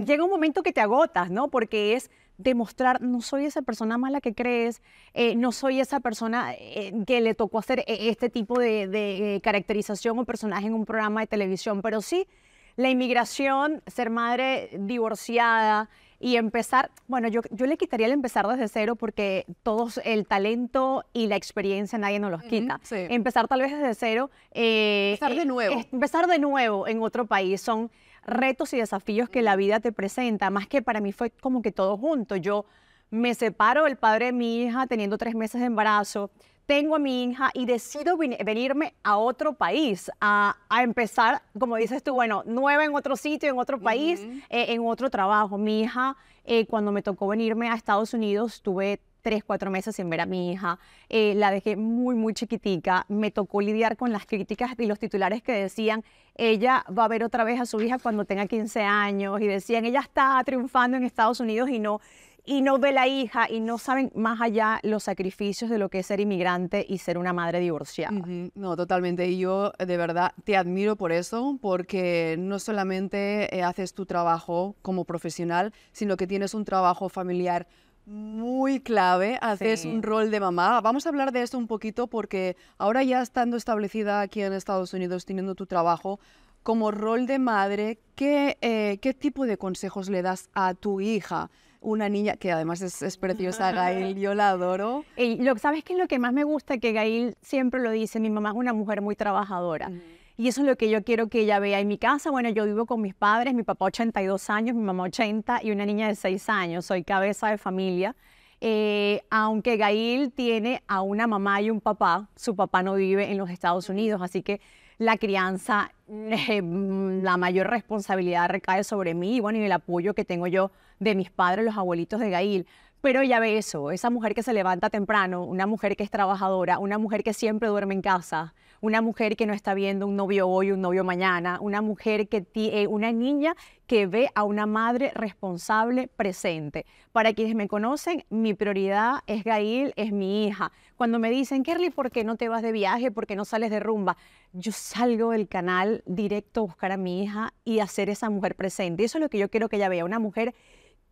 Llega 0.05 0.24
un 0.24 0.29
momento 0.29 0.63
que 0.63 0.74
te 0.74 0.81
agotas, 0.81 1.29
¿no? 1.29 1.50
Porque 1.50 1.93
es 1.93 2.12
demostrar, 2.38 3.01
no 3.01 3.21
soy 3.21 3.45
esa 3.45 3.62
persona 3.62 3.97
mala 3.97 4.19
que 4.19 4.33
crees, 4.33 4.81
eh, 5.13 5.35
no 5.35 5.51
soy 5.51 5.79
esa 5.79 6.01
persona 6.01 6.53
eh, 6.53 6.93
que 7.07 7.21
le 7.21 7.33
tocó 7.33 7.59
hacer 7.59 7.79
eh, 7.79 8.09
este 8.09 8.29
tipo 8.29 8.59
de 8.59 9.39
caracterización 9.43 10.19
o 10.19 10.25
personaje 10.25 10.67
en 10.67 10.74
un 10.74 10.85
programa 10.85 11.21
de 11.21 11.27
televisión, 11.27 11.81
pero 11.81 12.01
sí 12.01 12.27
la 12.75 12.89
inmigración, 12.89 13.81
ser 13.88 14.09
madre 14.09 14.69
divorciada, 14.74 15.89
y 16.19 16.38
empezar, 16.38 16.91
bueno, 17.07 17.27
yo, 17.27 17.41
yo 17.51 17.65
le 17.65 17.77
quitaría 17.77 18.07
el 18.07 18.13
empezar 18.13 18.47
desde 18.47 18.67
cero 18.67 18.95
porque 18.95 19.45
todos 19.63 20.00
el 20.03 20.25
talento 20.25 21.03
y 21.13 21.27
la 21.27 21.35
experiencia 21.35 22.00
nadie 22.00 22.19
nos 22.19 22.31
los 22.31 22.43
quita. 22.43 22.79
Empezar 22.89 23.47
tal 23.47 23.62
vez 23.62 23.71
desde 23.71 23.93
cero. 23.95 24.29
Eh, 24.51 25.12
empezar 25.12 25.35
de 25.35 25.41
eh, 25.41 25.45
nuevo. 25.45 25.83
empezar 25.91 26.27
de 26.27 26.39
nuevo 26.39 26.88
en 26.88 27.01
otro 27.01 27.25
país 27.25 27.62
son 27.62 27.91
retos 28.25 28.74
y 28.74 28.77
desafíos 28.77 29.29
que 29.29 29.41
la 29.41 29.55
vida 29.55 29.79
te 29.79 29.91
presenta, 29.91 30.50
más 30.50 30.67
que 30.67 30.82
para 30.82 31.00
mí 31.00 31.12
fue 31.12 31.32
como 31.32 31.62
que 31.62 31.72
todo 31.72 31.98
junto. 31.98 32.36
Yo 32.36 32.65
me 33.10 33.34
separo 33.34 33.86
del 33.86 33.98
padre 33.98 34.27
de 34.27 34.34
mi 34.34 34.63
hija 34.63 34.88
teniendo 34.88 35.17
tres 35.17 35.36
meses 35.36 35.62
de 35.62 35.67
embarazo, 35.67 36.32
tengo 36.65 36.96
a 36.96 37.00
mi 37.00 37.25
hija 37.25 37.51
y 37.53 37.65
decido 37.65 38.17
venirme 38.17 38.96
a 39.03 39.17
otro 39.17 39.53
país, 39.53 40.10
a, 40.20 40.58
empezar, 40.82 41.44
como 41.60 41.75
dices 41.75 42.01
tú, 42.01 42.13
bueno, 42.15 42.44
nueva 42.48 42.84
en 42.86 42.96
otro 42.96 43.15
sitio, 43.15 43.50
en 43.50 43.60
otro 43.60 43.79
país, 43.79 44.22
eh, 44.50 44.65
en 44.70 44.86
otro 44.86 45.12
trabajo. 45.12 45.60
Mi 45.60 45.82
hija, 45.82 46.17
eh, 46.44 46.65
cuando 46.65 46.91
me 46.91 47.03
tocó 47.03 47.27
venirme 47.27 47.70
a 47.70 47.75
Estados 47.75 48.15
Unidos, 48.15 48.62
tuve 48.63 49.00
tres, 49.25 49.44
cuatro 49.44 49.72
meses 49.72 49.96
sin 49.96 50.08
ver 50.08 50.22
a 50.22 50.27
mi 50.27 50.51
hija. 50.51 50.77
Eh, 51.10 51.34
la 51.36 51.50
dejé 51.50 51.75
muy, 51.75 52.13
muy 52.13 52.36
chiquitica. 52.36 53.08
Me 53.10 53.32
tocó 53.32 53.60
lidiar 53.60 53.98
con 53.98 54.12
las 54.12 54.27
críticas 54.27 54.74
y 54.77 54.86
los 54.86 55.00
titulares 55.00 55.41
que 55.41 55.51
decían, 55.51 56.03
ella 56.36 56.86
va 56.96 57.05
a 57.05 57.08
ver 57.08 57.24
otra 57.24 57.44
vez 57.44 57.60
a 57.60 57.65
su 57.65 57.82
hija 57.82 57.98
cuando 57.98 58.25
tenga 58.25 58.46
15 58.46 58.84
años. 58.84 59.41
Y 59.41 59.48
decían, 59.48 59.84
ella 59.84 60.01
está 60.01 60.39
triunfando 60.46 60.96
en 60.98 61.03
Estados 61.03 61.39
Unidos 61.39 61.72
y 61.72 61.79
no 61.79 62.01
y 62.46 62.62
no 62.62 62.77
ve 62.77 62.91
la 62.91 63.08
hija 63.08 63.50
y 63.50 63.60
no 63.60 63.79
saben 63.79 64.12
más 64.13 64.39
allá 64.39 64.79
los 64.84 65.03
sacrificios 65.03 65.70
de 65.72 65.79
lo 65.79 65.89
que 65.89 66.00
es 66.00 66.05
ser 66.05 66.20
inmigrante 66.20 66.86
y 66.88 67.00
ser 67.00 67.17
una 67.17 67.34
madre 67.34 67.60
divorciada. 67.60 68.15
No, 68.53 68.75
totalmente. 68.75 69.27
Y 69.27 69.39
yo 69.39 69.74
de 69.79 69.98
verdad 69.98 70.34
te 70.44 70.55
admiro 70.55 70.96
por 70.96 71.12
eso, 71.12 71.58
porque 71.60 72.36
no 72.38 72.60
solamente 72.60 73.55
eh, 73.55 73.63
haces 73.63 73.96
tu 73.96 74.05
trabajo 74.05 74.75
como 74.84 75.05
profesional, 75.05 75.74
sino 75.91 76.15
que 76.15 76.27
tienes 76.27 76.53
un 76.53 76.65
trabajo 76.65 77.10
familiar 77.10 77.65
muy 78.05 78.79
clave, 78.79 79.38
haces 79.41 79.85
un 79.85 80.03
rol 80.03 80.31
de 80.31 80.39
mamá. 80.39 80.79
Vamos 80.81 81.05
a 81.05 81.09
hablar 81.09 81.31
de 81.31 81.41
esto 81.41 81.57
un 81.57 81.67
poquito 81.67 82.07
porque 82.07 82.55
ahora 82.77 83.03
ya 83.03 83.21
estando 83.21 83.57
establecida 83.57 84.21
aquí 84.21 84.41
en 84.41 84.53
Estados 84.53 84.93
Unidos, 84.93 85.25
teniendo 85.25 85.55
tu 85.55 85.65
trabajo, 85.65 86.19
como 86.63 86.91
rol 86.91 87.27
de 87.27 87.39
madre, 87.39 88.00
¿qué, 88.15 88.57
eh, 88.62 88.97
¿qué 89.01 89.13
tipo 89.13 89.45
de 89.45 89.57
consejos 89.57 90.09
le 90.09 90.21
das 90.21 90.50
a 90.53 90.74
tu 90.74 91.01
hija? 91.01 91.50
una 91.85 92.09
niña 92.09 92.35
que 92.35 92.51
además 92.51 92.81
es, 92.81 93.17
preciosa, 93.17 93.71
Gail, 93.71 94.17
yo 94.17 94.33
la 94.33 94.50
adoro. 94.50 95.05
Y 95.15 95.43
lo, 95.43 95.55
¿Sabes 95.57 95.83
qué 95.83 95.93
es 95.93 96.00
lo 96.00 96.07
que 96.07 96.17
más 96.19 96.33
me 96.33 96.43
gusta? 96.43 96.79
Que 96.79 96.91
Gail 96.91 97.35
siempre 97.41 97.79
lo 97.79 97.91
dice, 97.91 98.19
mi 98.19 98.29
mamá 98.29 98.50
es 98.50 98.55
una 98.55 98.74
mujer 98.74 99.01
muy 99.01 99.15
trabajadora. 99.15 99.91
Y 100.37 100.49
eso 100.49 100.61
es 100.61 100.67
lo 100.67 100.75
que 100.75 100.89
yo 100.89 101.03
quiero 101.03 101.29
que 101.29 101.41
ella 101.41 101.59
vea 101.59 101.79
en 101.79 101.87
mi 101.87 101.97
casa. 101.97 102.29
Bueno, 102.29 102.49
yo 102.49 102.65
vivo 102.65 102.85
con 102.85 103.01
mis 103.01 103.15
padres, 103.15 103.53
mi 103.53 103.63
papá 103.63 103.85
82 103.85 104.49
años, 104.49 104.75
mi 104.75 104.83
mamá 104.83 105.03
80 105.03 105.61
y 105.63 105.71
una 105.71 105.85
niña 105.85 106.07
de 106.07 106.15
6 106.15 106.49
años. 106.49 106.85
Soy 106.85 107.03
cabeza 107.03 107.49
de 107.49 107.57
familia. 107.57 108.15
Eh, 108.59 109.21
aunque 109.29 109.77
Gail 109.77 110.31
tiene 110.31 110.83
a 110.87 111.01
una 111.01 111.27
mamá 111.27 111.61
y 111.61 111.69
un 111.69 111.79
papá, 111.79 112.29
su 112.35 112.55
papá 112.55 112.83
no 112.83 112.95
vive 112.95 113.31
en 113.31 113.37
los 113.37 113.49
Estados 113.49 113.89
Unidos, 113.89 114.21
así 114.21 114.43
que 114.43 114.59
la 114.97 115.17
crianza, 115.17 115.91
eh, 116.07 116.61
la 116.61 117.37
mayor 117.37 117.67
responsabilidad 117.69 118.49
recae 118.49 118.83
sobre 118.83 119.13
mí 119.13 119.37
y 119.37 119.39
bueno, 119.39 119.59
el 119.59 119.71
apoyo 119.71 120.13
que 120.13 120.25
tengo 120.25 120.47
yo 120.47 120.71
de 120.99 121.15
mis 121.15 121.29
padres, 121.31 121.65
los 121.65 121.77
abuelitos 121.77 122.19
de 122.19 122.29
Gail. 122.29 122.67
Pero 123.01 123.21
ya 123.23 123.39
ve 123.39 123.57
eso, 123.57 123.91
esa 123.91 124.09
mujer 124.09 124.33
que 124.33 124.41
se 124.41 124.51
levanta 124.51 124.89
temprano, 124.89 125.43
una 125.43 125.67
mujer 125.67 125.95
que 125.95 126.03
es 126.03 126.09
trabajadora, 126.09 126.79
una 126.79 126.97
mujer 126.97 127.23
que 127.23 127.33
siempre 127.33 127.69
duerme 127.69 127.93
en 127.93 128.01
casa, 128.01 128.55
una 128.82 129.01
mujer 129.01 129.36
que 129.36 129.46
no 129.46 129.53
está 129.53 129.74
viendo 129.74 130.08
un 130.08 130.15
novio 130.15 130.48
hoy, 130.48 130.72
un 130.72 130.82
novio 130.82 131.03
mañana, 131.03 131.60
una 131.62 131.82
mujer 131.82 132.27
que 132.27 132.41
tiene, 132.41 132.88
una 132.88 133.12
niña 133.12 133.55
que 133.88 134.08
ve 134.08 134.29
a 134.36 134.44
una 134.44 134.65
madre 134.65 135.12
responsable 135.15 136.08
presente. 136.08 136.86
Para 137.12 137.34
quienes 137.34 137.55
me 137.55 137.67
conocen, 137.67 138.25
mi 138.29 138.53
prioridad 138.53 139.20
es 139.27 139.44
Gail, 139.44 139.94
es 139.96 140.12
mi 140.12 140.48
hija. 140.48 140.72
Cuando 140.96 141.20
me 141.20 141.29
dicen, 141.29 141.63
Kerly, 141.63 141.89
¿por 141.89 142.12
qué 142.12 142.24
no 142.24 142.36
te 142.36 142.50
vas 142.50 142.62
de 142.62 142.72
viaje? 142.72 143.12
¿Por 143.12 143.27
qué 143.27 143.36
no 143.36 143.46
sales 143.46 143.70
de 143.70 143.79
rumba? 143.79 144.17
Yo 144.53 144.72
salgo 144.72 145.32
del 145.32 145.48
canal 145.48 146.03
directo 146.05 146.62
a 146.62 146.63
buscar 146.63 146.91
a 146.91 146.98
mi 146.98 147.24
hija 147.24 147.53
y 147.63 147.79
hacer 147.79 148.10
esa 148.10 148.29
mujer 148.29 148.55
presente. 148.55 149.03
Eso 149.03 149.17
es 149.17 149.22
lo 149.22 149.29
que 149.29 149.38
yo 149.38 149.50
quiero 149.50 149.70
que 149.70 149.75
ella 149.75 149.89
vea, 149.89 150.05
una 150.05 150.20
mujer 150.20 150.55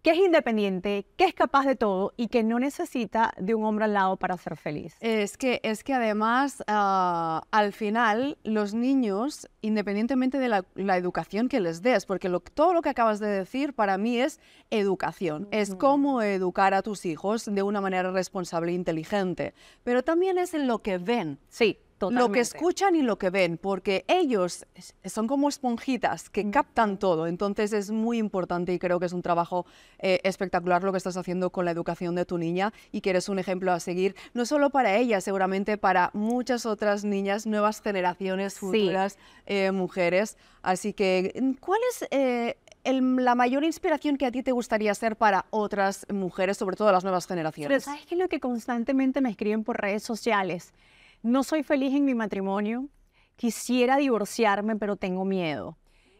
que 0.03 0.11
es 0.11 0.17
independiente, 0.17 1.07
que 1.15 1.23
es 1.23 1.33
capaz 1.33 1.65
de 1.65 1.77
todo 1.77 2.13
y 2.17 2.27
que 2.27 2.43
no 2.43 2.59
necesita 2.59 3.33
de 3.39 3.55
un 3.55 3.63
hombre 3.63 3.85
al 3.85 3.93
lado 3.93 4.17
para 4.17 4.37
ser 4.37 4.57
feliz. 4.57 4.97
Es 4.99 5.37
que, 5.37 5.61
es 5.63 5.83
que 5.83 5.93
además, 5.93 6.61
ah, 6.67 7.43
al 7.51 7.71
final, 7.71 8.37
los 8.43 8.73
niños, 8.73 9.49
independientemente 9.61 10.39
de 10.39 10.49
la, 10.49 10.65
educación 10.97 11.47
que 11.47 11.61
les 11.61 11.81
des, 11.81 12.05
porque 12.05 12.29
todo 12.53 12.73
lo 12.73 12.81
que 12.81 12.89
acabas 12.89 13.19
de 13.19 13.27
decir 13.27 13.73
para 13.73 13.97
mí 13.97 14.19
es 14.19 14.41
educación, 14.69 15.47
es 15.51 15.73
cómo 15.73 16.21
educar 16.21 16.73
a 16.73 16.81
tus 16.81 17.05
hijos 17.05 17.45
de 17.45 17.63
una 17.63 17.79
manera 17.79 18.11
responsable 18.11 18.71
e 18.71 18.75
inteligente, 18.75 19.53
pero 19.83 20.03
también 20.03 20.37
es 20.37 20.53
en 20.53 20.67
lo 20.67 20.79
que 20.79 20.97
ven. 20.97 21.39
Sí. 21.47 21.79
Lo 22.11 22.31
que 22.31 22.39
escuchan 22.41 22.95
y 22.95 23.01
lo 23.01 23.17
que 23.17 23.29
ven, 23.29 23.57
porque 23.57 24.05
ellos 24.07 24.65
son 25.05 25.27
como 25.27 25.49
esponjitas 25.49 26.29
que 26.29 26.49
captan 26.51 26.97
todo. 26.97 27.27
Entonces 27.27 27.73
es 27.73 27.91
muy 27.91 28.17
importante 28.17 28.73
y 28.73 28.79
creo 28.79 28.99
que 28.99 29.05
es 29.05 29.13
un 29.13 29.21
trabajo 29.21 29.65
eh, 29.99 30.19
espectacular 30.23 30.83
lo 30.83 30.91
que 30.91 30.97
estás 30.97 31.17
haciendo 31.17 31.49
con 31.49 31.65
la 31.65 31.71
educación 31.71 32.15
de 32.15 32.25
tu 32.25 32.37
niña 32.37 32.73
y 32.91 33.01
que 33.01 33.11
eres 33.11 33.29
un 33.29 33.39
ejemplo 33.39 33.71
a 33.71 33.79
seguir, 33.79 34.15
no 34.33 34.45
solo 34.45 34.69
para 34.69 34.97
ella, 34.97 35.21
seguramente 35.21 35.77
para 35.77 36.09
muchas 36.13 36.65
otras 36.65 37.03
niñas, 37.03 37.45
nuevas 37.45 37.81
generaciones 37.81 38.59
futuras, 38.59 39.17
eh, 39.45 39.71
mujeres. 39.71 40.37
Así 40.61 40.93
que, 40.93 41.55
¿cuál 41.59 41.79
es 41.91 42.07
eh, 42.11 42.57
el- 42.83 43.15
la 43.23 43.35
mayor 43.35 43.63
inspiración 43.63 44.17
que 44.17 44.25
a 44.25 44.31
ti 44.31 44.43
te 44.43 44.51
gustaría 44.51 44.93
ser 44.95 45.15
para 45.15 45.45
otras 45.51 46.05
mujeres, 46.11 46.57
sobre 46.57 46.75
todo 46.75 46.91
las 46.91 47.03
nuevas 47.03 47.25
Pero 47.27 47.35
generaciones? 47.35 47.83
¿sabes 47.83 48.05
qué 48.05 48.15
es 48.15 48.19
lo 48.21 48.27
que 48.29 48.39
constantemente 48.39 49.21
me 49.21 49.29
escriben 49.29 49.63
por 49.63 49.79
redes 49.79 50.03
sociales? 50.03 50.73
No 51.23 51.43
soy 51.43 51.63
feliz 51.63 51.93
en 51.93 52.05
mi 52.05 52.15
matrimonio, 52.15 52.89
quisiera 53.35 53.97
divorciarme, 53.97 54.75
pero 54.75 54.95
tengo 54.97 55.25
miedo. 55.25 55.77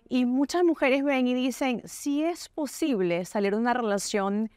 Y 0.10 0.25
muchas 0.25 0.63
mujeres 0.63 1.03
ven 1.03 1.27
y 1.27 1.33
dicen, 1.33 1.81
si 1.86 2.24
es 2.24 2.50
posible 2.50 3.25
salir 3.25 3.53
de 3.53 3.60
una 3.60 3.74
relación 3.74 4.50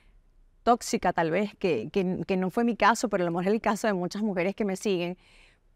tóxica 0.62 1.12
tal 1.12 1.30
vez, 1.30 1.54
que, 1.56 1.90
que- 1.92 2.22
que 2.26 2.36
no 2.36 2.50
fue 2.50 2.64
mi 2.64 2.76
caso, 2.76 3.08
pero 3.08 3.22
a 3.24 3.26
lo 3.26 3.32
mejor 3.32 3.48
es 3.48 3.54
el 3.54 3.60
caso 3.60 3.86
de 3.86 3.92
muchas 3.94 4.22
mujeres 4.22 4.54
que 4.54 4.64
me 4.64 4.76
siguen, 4.76 5.16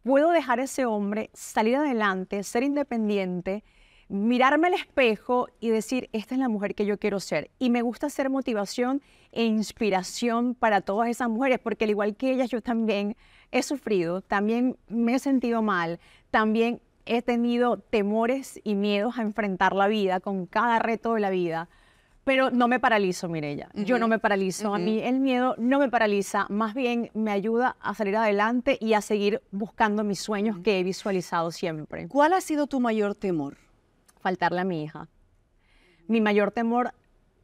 puedo 0.02 0.30
dejar 0.30 0.60
a 0.60 0.64
ese 0.64 0.84
hombre, 0.86 1.30
salir 1.34 1.76
adelante, 1.76 2.42
ser 2.42 2.62
independiente, 2.62 3.64
mirarme 4.10 4.66
al 4.66 4.74
espejo 4.74 5.48
y 5.60 5.68
decir, 5.68 6.10
esta 6.12 6.34
es 6.34 6.40
la 6.40 6.48
mujer 6.48 6.74
que 6.74 6.84
yo 6.84 6.98
quiero 6.98 7.20
ser. 7.20 7.50
Y 7.58 7.70
me 7.70 7.80
gusta 7.80 8.10
ser 8.10 8.28
motivación 8.28 9.00
e 9.30 9.44
inspiración 9.44 10.54
para 10.56 10.80
todas 10.80 11.08
esas 11.08 11.28
mujeres, 11.28 11.60
porque 11.60 11.84
al 11.84 11.90
igual 11.90 12.16
que 12.16 12.32
ellas, 12.32 12.50
yo 12.50 12.60
también 12.60 13.16
he 13.52 13.62
sufrido, 13.62 14.20
también 14.20 14.76
me 14.88 15.14
he 15.14 15.18
sentido 15.20 15.62
mal, 15.62 16.00
también 16.30 16.80
he 17.06 17.22
tenido 17.22 17.78
temores 17.78 18.60
y 18.64 18.74
miedos 18.74 19.16
a 19.16 19.22
enfrentar 19.22 19.74
la 19.74 19.86
vida 19.86 20.18
con 20.18 20.46
cada 20.46 20.80
reto 20.80 21.14
de 21.14 21.20
la 21.20 21.30
vida. 21.30 21.68
Pero 22.24 22.50
no 22.50 22.68
me 22.68 22.80
paralizo, 22.80 23.28
Mirella. 23.28 23.70
Yo 23.74 23.98
no 23.98 24.06
me 24.06 24.18
paralizo. 24.18 24.74
A 24.74 24.78
mí 24.78 25.00
el 25.00 25.20
miedo 25.20 25.54
no 25.56 25.78
me 25.78 25.88
paraliza, 25.88 26.46
más 26.50 26.74
bien 26.74 27.10
me 27.14 27.30
ayuda 27.30 27.76
a 27.80 27.94
salir 27.94 28.16
adelante 28.16 28.76
y 28.80 28.92
a 28.92 29.00
seguir 29.00 29.40
buscando 29.52 30.04
mis 30.04 30.20
sueños 30.20 30.58
que 30.58 30.78
he 30.78 30.84
visualizado 30.84 31.50
siempre. 31.50 32.08
¿Cuál 32.08 32.34
ha 32.34 32.40
sido 32.40 32.66
tu 32.66 32.78
mayor 32.78 33.14
temor? 33.14 33.56
Faltarle 34.20 34.60
a 34.60 34.64
mi 34.64 34.84
hija. 34.84 35.08
Mi 36.08 36.20
mayor 36.20 36.50
temor 36.50 36.92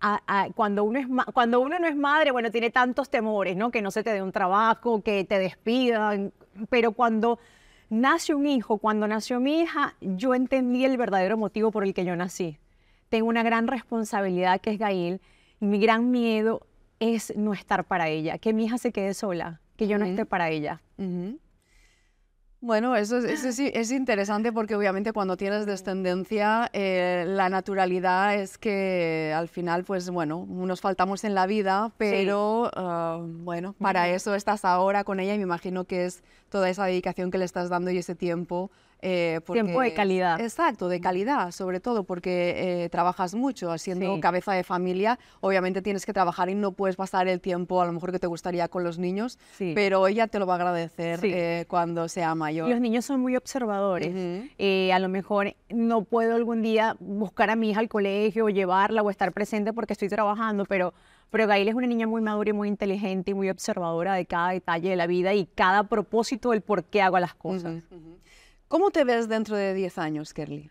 a- 0.00 0.20
a- 0.26 0.48
cuando, 0.54 0.84
uno 0.84 0.98
es 0.98 1.06
cuando 1.32 1.60
uno 1.60 1.78
no 1.78 1.86
es 1.86 1.96
madre, 1.96 2.30
bueno, 2.30 2.50
tiene 2.50 2.70
tantos 2.70 3.08
temores, 3.10 3.56
¿no? 3.56 3.70
Que 3.70 3.80
no 3.82 3.90
se 3.90 4.02
te 4.02 4.10
dé 4.12 4.22
un 4.22 4.32
trabajo, 4.32 5.02
que 5.02 5.24
te 5.24 5.38
despidan, 5.38 6.32
pero 6.68 6.92
cuando 6.92 7.38
nace 7.88 8.34
un 8.34 8.46
hijo, 8.46 8.78
cuando 8.78 9.06
nació 9.08 9.40
mi 9.40 9.60
hija, 9.62 9.94
yo 10.00 10.34
entendí 10.34 10.84
el 10.84 10.96
verdadero 10.96 11.36
motivo 11.36 11.70
por 11.70 11.84
el 11.84 11.94
que 11.94 12.04
yo 12.04 12.14
nací. 12.16 12.58
Tengo 13.08 13.28
una 13.28 13.42
gran 13.42 13.68
responsabilidad 13.68 14.60
que 14.60 14.70
es 14.72 14.78
Gail 14.78 15.20
y 15.60 15.64
mi 15.66 15.78
gran 15.78 16.10
miedo 16.10 16.66
es 16.98 17.34
no 17.36 17.52
estar 17.52 17.84
para 17.84 18.08
ella, 18.08 18.38
que 18.38 18.52
mi 18.52 18.64
hija 18.64 18.78
se 18.78 18.90
quede 18.92 19.14
sola, 19.14 19.60
que 19.76 19.86
yo 19.86 19.96
no 19.98 20.04
esté 20.04 20.26
para 20.26 20.50
ella. 20.50 20.80
Ujú. 20.98 21.38
Bueno, 22.60 22.96
eso, 22.96 23.18
es, 23.18 23.24
eso 23.24 23.52
sí 23.52 23.70
es 23.74 23.90
interesante 23.90 24.50
porque 24.50 24.74
obviamente 24.74 25.12
cuando 25.12 25.36
tienes 25.36 25.66
descendencia, 25.66 26.70
eh, 26.72 27.24
la 27.26 27.50
naturalidad 27.50 28.34
es 28.34 28.56
que 28.56 29.32
al 29.36 29.48
final, 29.48 29.84
pues 29.84 30.08
bueno, 30.08 30.46
nos 30.48 30.80
faltamos 30.80 31.24
en 31.24 31.34
la 31.34 31.46
vida, 31.46 31.92
pero 31.98 32.70
ah, 32.74 33.20
bueno, 33.22 33.74
para 33.74 34.08
eso 34.08 34.34
estás 34.34 34.64
ahora 34.64 35.04
con 35.04 35.20
ella 35.20 35.34
y 35.34 35.38
me 35.38 35.44
imagino 35.44 35.84
que 35.84 36.06
es 36.06 36.24
toda 36.48 36.70
esa 36.70 36.86
dedicación 36.86 37.30
que 37.30 37.38
le 37.38 37.44
estás 37.44 37.68
dando 37.68 37.90
y 37.90 37.98
ese 37.98 38.14
tiempo. 38.14 38.70
Eh, 39.08 39.40
Tiempo 39.52 39.70
de 39.70 39.74
porque- 39.74 39.94
calidad. 39.94 40.40
Exacto, 40.40 40.88
de 40.88 41.00
calidad, 41.00 41.52
sobre 41.52 41.78
todo 41.80 42.02
porque 42.04 42.84
eh, 42.84 42.88
trabajas 42.88 43.34
mucho, 43.34 43.76
siendo 43.78 44.14
Sí. 44.16 44.20
cabeza 44.20 44.52
de 44.52 44.64
familia, 44.64 45.18
obviamente 45.40 45.80
tienes 45.82 46.04
que 46.04 46.12
trabajar 46.12 46.48
y 46.50 46.54
no 46.54 46.72
puedes 46.72 46.96
pasar 46.96 47.28
el 47.28 47.40
tiempo 47.40 47.80
a 47.80 47.86
lo 47.86 47.92
mejor 47.92 48.10
que 48.10 48.18
te 48.18 48.26
gustaría 48.26 48.66
con 48.68 48.82
los 48.82 48.98
niños, 48.98 49.38
Sí. 49.56 49.72
pero 49.74 50.06
ella 50.08 50.26
te 50.26 50.38
lo 50.38 50.46
va 50.46 50.54
a 50.54 50.56
agradecer 50.56 51.20
Sí. 51.20 51.30
eh, 51.32 51.66
cuando 51.68 52.08
sea 52.08 52.34
mayor. 52.34 52.68
Los 52.68 52.80
niños 52.80 53.04
son 53.04 53.20
muy 53.20 53.36
observadores. 53.36 54.12
Eh, 54.58 54.92
a 54.92 54.98
lo 54.98 55.08
mejor 55.08 55.54
no 55.70 56.02
puedo 56.02 56.34
algún 56.34 56.62
día 56.62 56.96
buscar 56.98 57.50
a 57.50 57.56
mi 57.56 57.70
hija 57.70 57.80
al 57.80 57.88
colegio 57.88 58.46
o 58.46 58.48
llevarla 58.48 59.02
o 59.02 59.10
estar 59.10 59.32
presente 59.32 59.72
porque 59.72 59.92
estoy 59.92 60.08
trabajando, 60.08 60.64
pero, 60.64 60.92
pero 61.30 61.46
Gail 61.46 61.68
es 61.68 61.74
una 61.74 61.86
niña 61.86 62.06
muy 62.06 62.22
madura 62.22 62.50
y 62.50 62.52
muy 62.52 62.68
inteligente 62.68 63.30
y 63.30 63.34
muy 63.34 63.50
observadora 63.50 64.14
de 64.14 64.26
cada 64.26 64.50
detalle 64.50 64.90
de 64.90 64.96
la 64.96 65.06
vida 65.06 65.34
y 65.34 65.46
cada 65.54 65.84
propósito 65.84 66.50
del 66.50 66.60
por 66.62 66.84
qué 66.84 67.02
hago 67.02 67.18
las 67.18 67.34
cosas. 67.34 67.82
¿Cómo 68.68 68.90
te 68.90 69.04
ves 69.04 69.28
dentro 69.28 69.56
de 69.56 69.74
10 69.74 69.98
años, 69.98 70.34
Kerly? 70.34 70.70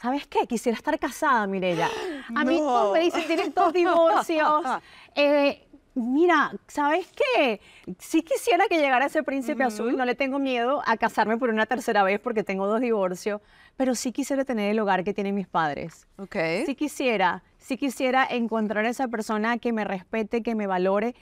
¿Sabes 0.00 0.26
qué? 0.26 0.46
Quisiera 0.46 0.76
estar 0.76 0.98
casada, 0.98 1.46
Mirella. 1.46 1.88
A 2.34 2.44
mí 2.44 2.56
No. 2.58 2.64
todos 2.64 2.94
me 2.94 3.00
dicen, 3.00 3.24
tienes 3.26 3.54
dos 3.54 3.72
divorcios. 3.72 4.64
Eh, 5.16 5.66
mira, 5.94 6.52
¿sabes 6.68 7.06
qué? 7.34 7.60
Sí 7.98 8.22
quisiera 8.22 8.66
que 8.68 8.78
llegara 8.78 9.06
ese 9.06 9.24
príncipe 9.24 9.64
azul. 9.64 9.96
No 9.96 10.04
le 10.04 10.14
tengo 10.14 10.38
miedo 10.38 10.82
a 10.86 10.96
casarme 10.96 11.36
por 11.36 11.50
una 11.50 11.66
tercera 11.66 12.04
vez 12.04 12.20
porque 12.20 12.44
tengo 12.44 12.66
dos 12.68 12.80
divorcios. 12.80 13.40
Pero 13.76 13.94
sí 13.96 14.12
quisiera 14.12 14.44
tener 14.44 14.70
el 14.70 14.78
hogar 14.78 15.02
que 15.02 15.12
tienen 15.12 15.34
mis 15.34 15.48
padres. 15.48 16.06
Ok. 16.16 16.36
Sí 16.64 16.74
quisiera, 16.76 17.42
sí 17.58 17.76
quisiera 17.76 18.24
encontrar 18.30 18.84
a 18.84 18.88
esa 18.88 19.08
persona 19.08 19.58
que 19.58 19.72
me 19.72 19.84
respete, 19.84 20.42
que 20.44 20.54
me 20.54 20.66
valore, 20.68 21.14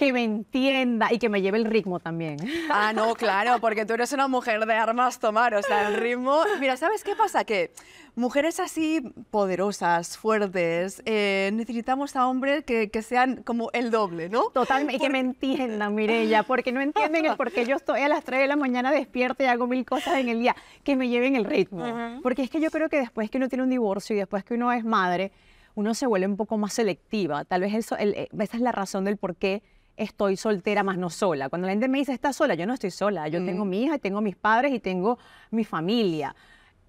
que 0.00 0.14
me 0.14 0.24
entienda 0.24 1.12
y 1.12 1.18
que 1.18 1.28
me 1.28 1.42
lleve 1.42 1.58
el 1.58 1.66
ritmo 1.66 2.00
también. 2.00 2.38
Ah, 2.72 2.92
no, 2.94 3.14
claro, 3.14 3.58
porque 3.60 3.84
tú 3.84 3.92
eres 3.94 4.12
una 4.12 4.28
mujer 4.28 4.64
de 4.64 4.72
armas 4.74 5.18
tomar, 5.18 5.54
o 5.54 5.62
sea, 5.62 5.88
el 5.88 5.96
ritmo... 5.96 6.40
Mira, 6.58 6.76
¿sabes 6.78 7.04
qué 7.04 7.14
pasa? 7.16 7.44
Que 7.44 7.72
mujeres 8.14 8.60
así 8.60 9.02
poderosas, 9.30 10.16
fuertes, 10.16 11.02
eh, 11.04 11.50
necesitamos 11.52 12.16
a 12.16 12.26
hombres 12.28 12.64
que, 12.64 12.88
que 12.90 13.02
sean 13.02 13.42
como 13.42 13.70
el 13.72 13.90
doble, 13.90 14.28
¿no? 14.30 14.44
Totalmente, 14.50 14.96
y 14.96 14.98
que 15.00 15.10
me 15.10 15.18
entiendan, 15.18 15.94
Mirella, 15.94 16.44
porque 16.44 16.72
no 16.72 16.80
entienden 16.80 17.26
el 17.26 17.36
por 17.36 17.52
qué 17.52 17.66
yo 17.66 17.76
estoy 17.76 18.00
a 18.00 18.08
las 18.08 18.24
3 18.24 18.40
de 18.40 18.46
la 18.46 18.56
mañana 18.56 18.90
despierta 18.92 19.44
y 19.44 19.46
hago 19.48 19.66
mil 19.66 19.84
cosas 19.84 20.14
en 20.16 20.28
el 20.30 20.40
día, 20.40 20.56
que 20.82 20.96
me 20.96 21.08
lleven 21.08 21.36
el 21.36 21.44
ritmo. 21.44 21.84
Porque 22.22 22.42
es 22.42 22.48
que 22.50 22.60
yo 22.60 22.70
creo 22.70 22.88
que 22.88 22.98
después 23.00 23.30
que 23.30 23.36
uno 23.36 23.48
tiene 23.48 23.64
un 23.64 23.70
divorcio 23.70 24.16
y 24.16 24.20
después 24.20 24.44
que 24.44 24.54
uno 24.54 24.72
es 24.72 24.84
madre, 24.84 25.32
uno 25.74 25.92
se 25.92 26.06
vuelve 26.06 26.26
un 26.26 26.36
poco 26.36 26.56
más 26.56 26.72
selectiva. 26.72 27.44
Tal 27.44 27.60
vez 27.62 27.74
eso, 27.74 27.96
el- 27.98 28.14
eh, 28.14 28.28
esa 28.38 28.56
es 28.56 28.62
la 28.62 28.72
razón 28.72 29.04
del 29.04 29.16
por 29.18 29.36
qué 29.36 29.62
estoy 30.00 30.36
soltera 30.36 30.82
más 30.82 30.96
no 30.98 31.10
sola. 31.10 31.48
Cuando 31.48 31.66
la 31.66 31.72
gente 31.72 31.88
me 31.88 31.98
dice, 31.98 32.12
¿estás 32.12 32.36
sola? 32.36 32.54
Yo 32.54 32.66
no 32.66 32.74
estoy 32.74 32.90
sola. 32.90 33.28
Yo 33.28 33.44
tengo 33.44 33.64
mi 33.64 33.84
hija, 33.84 33.96
y 33.96 33.98
tengo 33.98 34.20
mis 34.20 34.34
padres 34.36 34.72
y 34.72 34.80
tengo 34.80 35.18
mi 35.50 35.64
familia. 35.64 36.34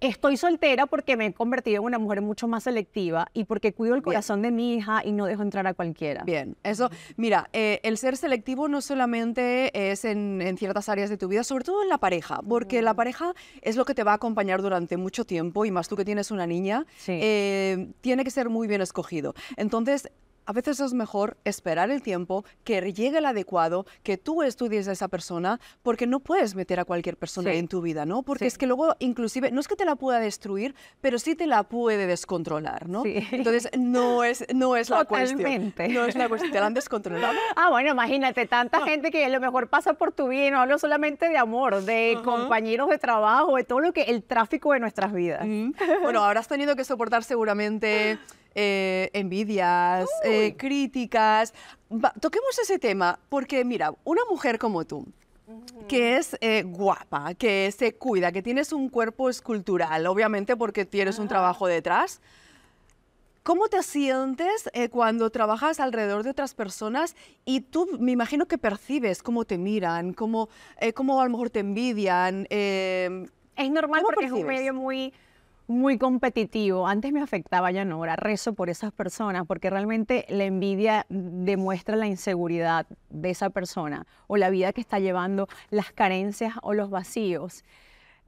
Estoy 0.00 0.36
soltera 0.36 0.86
porque 0.86 1.16
me 1.16 1.26
he 1.26 1.32
convertido 1.32 1.76
en 1.80 1.84
una 1.84 1.98
mujer 2.00 2.22
mucho 2.22 2.48
más 2.48 2.64
selectiva 2.64 3.28
y 3.34 3.44
porque 3.44 3.72
cuido 3.72 3.94
el 3.94 4.02
corazón 4.02 4.42
de 4.42 4.50
mi 4.50 4.74
hija 4.74 5.02
y 5.04 5.12
no 5.12 5.26
dejo 5.26 5.42
entrar 5.42 5.64
a 5.68 5.74
cualquiera. 5.74 6.24
Bien, 6.24 6.56
eso, 6.64 6.90
mira, 7.16 7.48
eh, 7.52 7.78
el 7.84 7.96
ser 7.98 8.16
selectivo 8.16 8.66
no 8.66 8.80
solamente 8.80 9.92
es 9.92 10.04
en, 10.04 10.42
en 10.42 10.56
ciertas 10.58 10.88
áreas 10.88 11.08
de 11.08 11.18
tu 11.18 11.28
vida, 11.28 11.44
sobre 11.44 11.62
todo 11.64 11.84
en 11.84 11.88
la 11.88 11.98
pareja, 11.98 12.40
porque 12.48 12.82
la 12.82 12.94
pareja 12.94 13.32
es 13.60 13.76
lo 13.76 13.84
que 13.84 13.94
te 13.94 14.02
va 14.02 14.10
a 14.10 14.14
acompañar 14.16 14.60
durante 14.60 14.96
mucho 14.96 15.24
tiempo 15.24 15.64
y 15.66 15.70
más 15.70 15.86
tú 15.86 15.94
que 15.94 16.04
tienes 16.04 16.32
una 16.32 16.48
niña, 16.48 16.84
Sí. 16.96 17.12
eh, 17.22 17.92
tiene 18.00 18.24
que 18.24 18.30
ser 18.32 18.48
muy 18.48 18.66
bien 18.66 18.80
escogido. 18.80 19.34
Entonces, 19.56 20.10
a 20.46 20.52
veces 20.52 20.80
es 20.80 20.92
mejor 20.94 21.36
esperar 21.44 21.90
el 21.90 22.02
tiempo, 22.02 22.44
que 22.64 22.80
llegue 22.92 23.18
el 23.18 23.26
adecuado, 23.26 23.86
que 24.02 24.16
tú 24.18 24.42
estudies 24.42 24.88
a 24.88 24.92
esa 24.92 25.08
persona, 25.08 25.60
porque 25.82 26.06
no 26.06 26.20
puedes 26.20 26.54
meter 26.54 26.80
a 26.80 26.84
cualquier 26.84 27.16
persona 27.16 27.52
Sí. 27.52 27.58
en 27.58 27.68
tu 27.68 27.80
vida, 27.80 28.04
¿no? 28.06 28.22
Porque 28.22 28.44
Sí. 28.44 28.48
es 28.48 28.58
que 28.58 28.66
luego, 28.66 28.94
inclusive, 28.98 29.50
no 29.50 29.60
es 29.60 29.68
que 29.68 29.76
te 29.76 29.84
la 29.84 29.96
pueda 29.96 30.18
destruir, 30.20 30.74
pero 31.00 31.18
sí 31.18 31.34
te 31.34 31.46
la 31.46 31.62
puede 31.64 32.06
descontrolar, 32.06 32.88
¿no? 32.88 33.02
Sí. 33.02 33.26
Entonces, 33.32 33.68
no 33.78 34.24
es, 34.24 34.44
no 34.54 34.76
es 34.76 34.90
la 34.90 35.04
cuestión. 35.04 35.38
Totalmente. 35.38 35.88
No 35.88 36.04
es 36.04 36.14
la 36.16 36.28
cuestión, 36.28 36.52
te 36.52 36.60
la 36.60 36.66
han 36.66 36.74
descontrolado. 36.74 37.38
Ah, 37.56 37.70
bueno, 37.70 37.90
imagínate, 37.90 38.46
tanta 38.46 38.80
gente 38.82 39.10
que 39.10 39.24
a 39.24 39.28
lo 39.28 39.40
mejor 39.40 39.68
pasa 39.68 39.94
por 39.94 40.12
tu 40.12 40.28
vida, 40.28 40.50
no 40.50 40.60
hablo 40.60 40.78
solamente 40.78 41.28
de 41.28 41.38
amor, 41.38 41.82
de 41.82 42.18
compañeros 42.24 42.88
de 42.88 42.98
trabajo, 42.98 43.56
de 43.56 43.64
todo 43.64 43.80
lo 43.80 43.92
que, 43.92 44.02
el 44.02 44.22
tráfico 44.22 44.72
de 44.72 44.80
nuestras 44.80 45.12
vidas. 45.12 45.46
Bueno, 46.02 46.24
habrás 46.24 46.48
tenido 46.48 46.76
que 46.76 46.84
soportar 46.84 47.24
seguramente 47.24 48.18
eh, 48.54 49.10
envidias, 49.12 50.08
eh, 50.24 50.54
críticas. 50.56 51.54
Va, 51.90 52.12
toquemos 52.20 52.58
ese 52.58 52.78
tema, 52.78 53.18
porque 53.28 53.64
mira, 53.64 53.94
una 54.04 54.22
mujer 54.30 54.58
como 54.58 54.84
tú, 54.84 55.06
que 55.88 56.16
es 56.16 56.36
eh, 56.40 56.62
guapa, 56.62 57.34
que 57.34 57.70
se 57.76 57.94
cuida, 57.94 58.32
que 58.32 58.42
tienes 58.42 58.72
un 58.72 58.88
cuerpo 58.88 59.28
escultural, 59.28 60.06
obviamente 60.06 60.56
porque 60.56 60.84
tienes 60.84 61.18
un 61.18 61.28
trabajo 61.28 61.66
detrás. 61.66 62.20
¿Cómo 63.42 63.66
te 63.66 63.82
sientes 63.82 64.70
eh, 64.72 64.88
cuando 64.88 65.30
trabajas 65.30 65.80
alrededor 65.80 66.22
de 66.22 66.30
otras 66.30 66.54
personas 66.54 67.16
y 67.44 67.60
tú 67.60 67.88
me 67.98 68.12
imagino 68.12 68.46
que 68.46 68.56
percibes 68.56 69.20
cómo 69.20 69.44
te 69.44 69.58
miran, 69.58 70.12
cómo, 70.12 70.48
eh, 70.80 70.92
cómo 70.92 71.20
a 71.20 71.24
lo 71.24 71.30
mejor 71.30 71.50
te 71.50 71.58
envidian? 71.58 72.46
Es 72.48 73.70
normal 73.70 74.02
¿Cómo 74.02 74.14
porque 74.14 74.26
es 74.26 74.32
un 74.32 74.46
medio 74.46 74.72
muy, 74.72 75.12
muy 75.66 75.98
competitivo. 75.98 76.86
Antes 76.86 77.12
me 77.12 77.20
afectaba, 77.20 77.70
ya 77.70 77.84
no, 77.84 77.96
ahora 77.96 78.16
rezo 78.16 78.54
por 78.54 78.70
esas 78.70 78.92
personas 78.92 79.46
porque 79.46 79.70
realmente 79.70 80.26
la 80.28 80.44
envidia 80.44 81.06
demuestra 81.08 81.96
la 81.96 82.06
inseguridad 82.06 82.86
de 83.10 83.30
esa 83.30 83.50
persona 83.50 84.06
o 84.26 84.36
la 84.36 84.50
vida 84.50 84.72
que 84.72 84.80
está 84.80 84.98
llevando, 84.98 85.48
las 85.70 85.92
carencias 85.92 86.54
o 86.62 86.74
los 86.74 86.90
vacíos. 86.90 87.64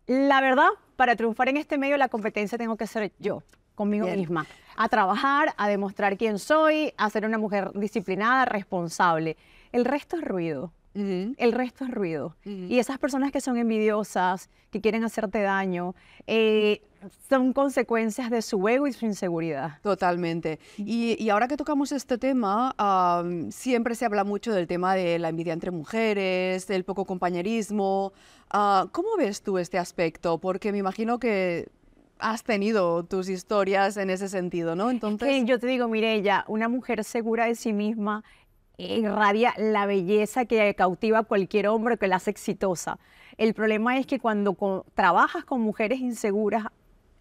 La 0.07 0.41
verdad, 0.41 0.69
para 0.97 1.17
triunfar 1.17 1.49
en 1.49 1.57
este 1.57 1.79
medio, 1.79 1.97
la 1.97 2.09
competencia 2.09 2.59
tengo 2.59 2.77
que 2.77 2.87
ser 2.87 3.13
yo, 3.19 3.43
conmigo 3.75 4.07
Bien. 4.07 4.19
misma. 4.19 4.47
A 4.77 4.89
trabajar, 4.89 5.55
a 5.57 5.69
demostrar 5.69 6.17
quién 6.17 6.39
soy, 6.39 6.93
a 6.97 7.09
ser 7.11 7.25
una 7.25 7.39
mujer 7.39 7.71
disciplinada, 7.75 8.45
responsable. 8.45 9.37
El 9.73 9.85
resto 9.85 10.17
es 10.17 10.25
ruido. 10.25 10.73
El 10.95 11.51
resto 11.51 11.85
es 11.85 11.91
ruido. 11.91 12.37
Y 12.45 12.79
esas 12.79 12.99
personas 12.99 13.33
que 13.33 13.41
son 13.41 13.57
envidiosas, 13.57 14.49
que 14.71 14.81
quieren 14.81 15.03
hacerte 15.03 15.43
daño, 15.43 15.95
eh, 16.29 16.83
son 17.29 17.53
consecuencias 17.53 18.31
de 18.31 18.43
su 18.43 18.67
ego 18.69 18.87
y 18.87 18.93
su 18.93 19.05
inseguridad. 19.07 19.79
Totalmente. 19.83 20.59
Y, 20.79 21.23
y 21.23 21.31
ahora 21.31 21.49
que 21.49 21.57
tocamos 21.57 21.93
este 21.93 22.19
tema, 22.19 22.75
am, 22.79 23.51
siempre 23.51 23.95
se 23.95 24.05
habla 24.05 24.25
mucho 24.25 24.53
del 24.53 24.67
tema 24.67 24.95
de 24.95 25.19
la 25.19 25.29
envidia 25.29 25.53
entre 25.53 25.71
mujeres, 25.71 26.67
del 26.67 26.85
poco 26.85 27.05
compañerismo. 27.05 28.13
Ah, 28.51 28.87
¿Cómo 28.93 29.17
ves 29.17 29.43
tú 29.43 29.59
este 29.59 29.79
aspecto? 29.79 30.39
Porque 30.39 30.73
me 30.73 30.79
imagino 30.79 31.19
que 31.19 31.69
has 32.19 32.43
tenido 32.45 33.05
tus 33.05 33.29
historias 33.29 33.97
en 33.97 34.09
ese 34.11 34.29
sentido, 34.29 34.77
¿no? 34.77 34.91
Entonces, 34.91 35.29
Que 35.29 35.45
yo 35.45 35.59
te 35.59 35.67
digo, 35.67 35.89
Mireya, 35.89 36.45
una 36.49 36.69
mujer 36.69 37.03
segura 37.05 37.47
de 37.47 37.55
sí 37.55 37.73
misma 37.73 38.23
irradia 38.77 39.55
la 39.57 39.87
belleza 39.87 40.45
que 40.47 40.75
cautiva 40.75 41.21
a 41.21 41.23
cualquier 41.25 41.69
hombre 41.69 41.97
que 41.99 42.09
la 42.09 42.17
hace 42.17 42.31
exitosa. 42.31 42.99
El 43.37 43.55
problema 43.55 43.99
es 43.99 44.07
que 44.07 44.19
cuando 44.19 44.55
co- 44.55 44.85
trabajas 44.95 45.45
con 45.45 45.61
mujeres 45.61 46.01
inseguras, 46.01 46.65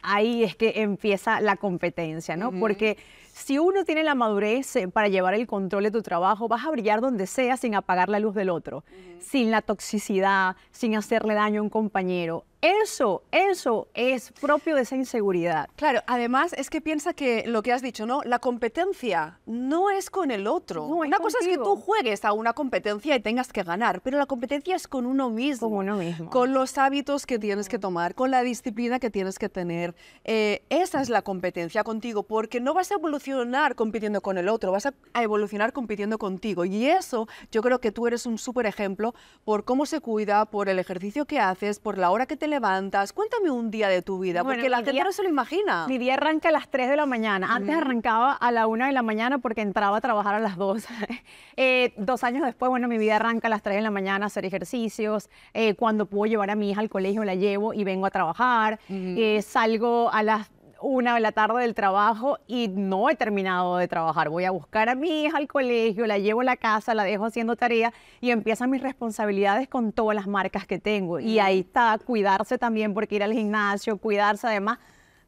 ahí 0.04 0.44
es 0.44 0.56
que 0.56 0.82
empieza 0.82 1.42
la 1.42 1.56
competencia, 1.56 2.36
¿no? 2.36 2.52
Porque 2.52 2.98
si 3.34 3.58
uno 3.58 3.84
tiene 3.84 4.04
la 4.04 4.16
madurez 4.16 4.76
eh, 4.76 4.88
para 4.88 5.08
llevar 5.08 5.34
el 5.34 5.48
control 5.48 5.84
de 5.84 5.92
tu 5.92 6.02
trabajo, 6.02 6.48
vas 6.48 6.66
a 6.66 6.72
brillar 6.72 7.02
donde 7.02 7.26
sea 7.26 7.58
sin 7.58 7.74
apagar 7.74 8.10
la 8.10 8.20
luz 8.20 8.36
del 8.36 8.50
otro, 8.50 8.84
sin 9.20 9.50
la 9.50 9.62
toxicidad, 9.62 10.56
sin 10.72 10.96
hacerle 10.96 11.34
daño 11.34 11.62
a 11.62 11.63
un 11.63 11.70
compañero. 11.70 12.46
Eso, 12.63 13.23
eso 13.34 13.89
es 13.93 14.32
propio 14.32 14.78
de 14.78 14.84
esa 14.84 14.95
inseguridad. 14.95 15.67
Claro, 15.76 15.99
además 16.08 16.54
es 16.54 16.69
que 16.69 16.80
piensa 16.80 17.13
que 17.13 17.43
lo 17.45 17.62
que 17.62 17.73
has 17.73 17.82
dicho, 17.82 18.06
¿no? 18.06 18.21
La 18.23 18.39
competencia 18.39 19.41
no 19.45 19.89
es 19.89 20.10
con 20.10 20.32
el 20.32 20.47
otro. 20.47 20.88
No, 20.88 20.95
una 20.95 21.19
cosa 21.19 21.39
es 21.41 21.47
que 21.49 21.58
tú 21.58 21.76
juegues 21.76 22.23
a 22.23 22.32
una 22.32 22.54
competencia 22.54 23.17
y 23.17 23.19
tengas 23.19 23.52
que 23.52 23.63
ganar, 23.63 23.99
pero 23.99 24.17
la 24.17 24.28
competencia 24.28 24.78
es 24.78 24.88
con 24.88 25.06
uno 25.06 25.30
mismo. 25.30 25.69
Con 25.69 25.80
uno 25.80 25.97
mismo. 25.97 26.30
Con 26.30 26.54
los 26.54 26.78
hábitos 26.78 27.26
que 27.26 27.38
tienes 27.38 27.67
que 27.67 27.80
tomar, 27.80 28.15
con 28.15 28.32
la 28.32 28.43
disciplina 28.43 28.97
que 28.97 29.10
tienes 29.10 29.39
que 29.39 29.49
tener. 29.49 29.93
Eh, 30.23 30.63
esa 30.69 31.02
es 31.02 31.10
la 31.10 31.21
competencia 31.21 31.84
contigo, 31.84 32.23
porque 32.23 32.62
no 32.62 32.73
vas 32.73 32.91
a 32.91 32.93
evolucionar 32.93 33.76
compitiendo 33.76 34.21
con 34.21 34.38
el 34.38 34.47
otro, 34.47 34.71
vas 34.71 34.86
a, 34.86 34.93
a 35.12 35.21
evolucionar 35.21 35.73
compitiendo 35.73 36.17
contigo. 36.17 36.63
Y 36.63 36.86
eso 36.86 37.28
yo 37.52 37.62
creo 37.62 37.82
que 37.82 37.91
tú 37.91 38.08
eres 38.08 38.26
un 38.26 38.38
súper 38.38 38.67
ejemplo 38.67 39.13
por 39.43 39.65
cómo 39.65 39.86
se 39.86 39.99
cuida, 39.99 40.45
por 40.45 40.69
el 40.69 40.80
ejercicio 40.80 41.26
que 41.26 41.41
haces, 41.41 41.80
por 41.80 41.97
la 41.97 42.10
hora 42.10 42.26
que 42.26 42.38
te 42.38 42.53
levantas. 42.54 43.13
Cuéntame 43.13 43.50
un 43.50 43.72
día 43.72 43.89
de 43.89 44.02
tu 44.02 44.20
vida, 44.20 44.44
Bueno, 44.44 44.58
porque 44.58 44.70
la 44.70 44.84
gente 44.84 45.04
no 45.04 45.12
se 45.12 45.24
lo 45.24 45.30
imagina. 45.30 45.88
Mi 45.88 45.98
día 45.98 46.13
arranca 46.13 46.50
a 46.50 46.52
las 46.52 46.70
3 46.70 46.89
de 46.89 46.96
la 46.96 47.06
mañana. 47.06 47.54
Antes 47.56 47.76
arrancaba 47.76 48.34
a 48.34 48.52
la 48.52 48.68
1 48.68 48.86
de 48.86 48.92
la 48.92 49.02
mañana 49.02 49.39
porque 49.39 49.62
entraba 49.62 49.98
a 49.98 50.02
trabajar 50.02 50.36
a 50.36 50.39
las 50.39 50.58
2. 50.58 50.86
Eh, 51.56 51.94
dos 51.98 52.24
años 52.24 52.44
después, 52.44 52.70
bueno, 52.70 52.88
mi 52.88 52.98
vida 52.98 53.18
arranca 53.18 53.48
a 53.48 53.50
las 53.50 53.62
3 53.62 53.76
de 53.76 53.82
la 53.82 53.92
mañana 53.92 54.26
a 54.26 54.28
hacer 54.28 54.44
ejercicios. 54.44 55.30
Eh, 55.54 55.76
cuando 55.76 56.08
puedo 56.08 56.26
llevar 56.26 56.50
a 56.50 56.56
mi 56.56 56.72
hija 56.72 56.82
al 56.82 56.89
colegio, 56.89 57.24
la 57.24 57.36
llevo 57.36 57.76
y 57.76 57.84
vengo 57.84 58.08
a 58.08 58.10
trabajar. 58.10 58.80
Eh, 58.89 59.42
salgo 59.44 60.12
a 60.12 60.24
las 60.24 60.50
una 60.84 61.15
de 61.15 61.22
la 61.22 61.32
tarde 61.32 61.62
del 61.62 61.74
trabajo 61.74 62.38
y 62.46 62.67
no 62.67 63.10
he 63.10 63.15
terminado 63.15 63.78
de 63.78 63.88
trabajar. 63.88 64.30
Voy 64.30 64.43
a 64.43 64.52
buscar 64.52 64.89
a 64.89 64.96
mi 64.96 65.24
hija 65.24 65.38
al 65.38 65.48
colegio, 65.48 66.06
la 66.06 66.17
llevo 66.17 66.41
a 66.41 66.43
la 66.43 66.58
casa, 66.58 66.93
la 66.93 67.04
dejo 67.04 67.26
haciendo 67.26 67.56
tarea 67.56 67.93
y 68.19 68.32
empiezan 68.32 68.69
mis 68.69 68.82
responsabilidades 68.82 69.67
con 69.67 69.93
todas 69.93 70.15
las 70.15 70.28
marcas 70.28 70.67
que 70.67 70.80
tengo. 70.80 71.19
Y 71.19 71.39
ahí 71.39 71.62
está 71.62 71.98
cuidarse 72.04 72.58
también 72.58 72.93
porque 72.93 73.15
ir 73.15 73.24
al 73.24 73.34
gimnasio, 73.34 73.98
cuidarse 73.98 74.48
además 74.48 74.80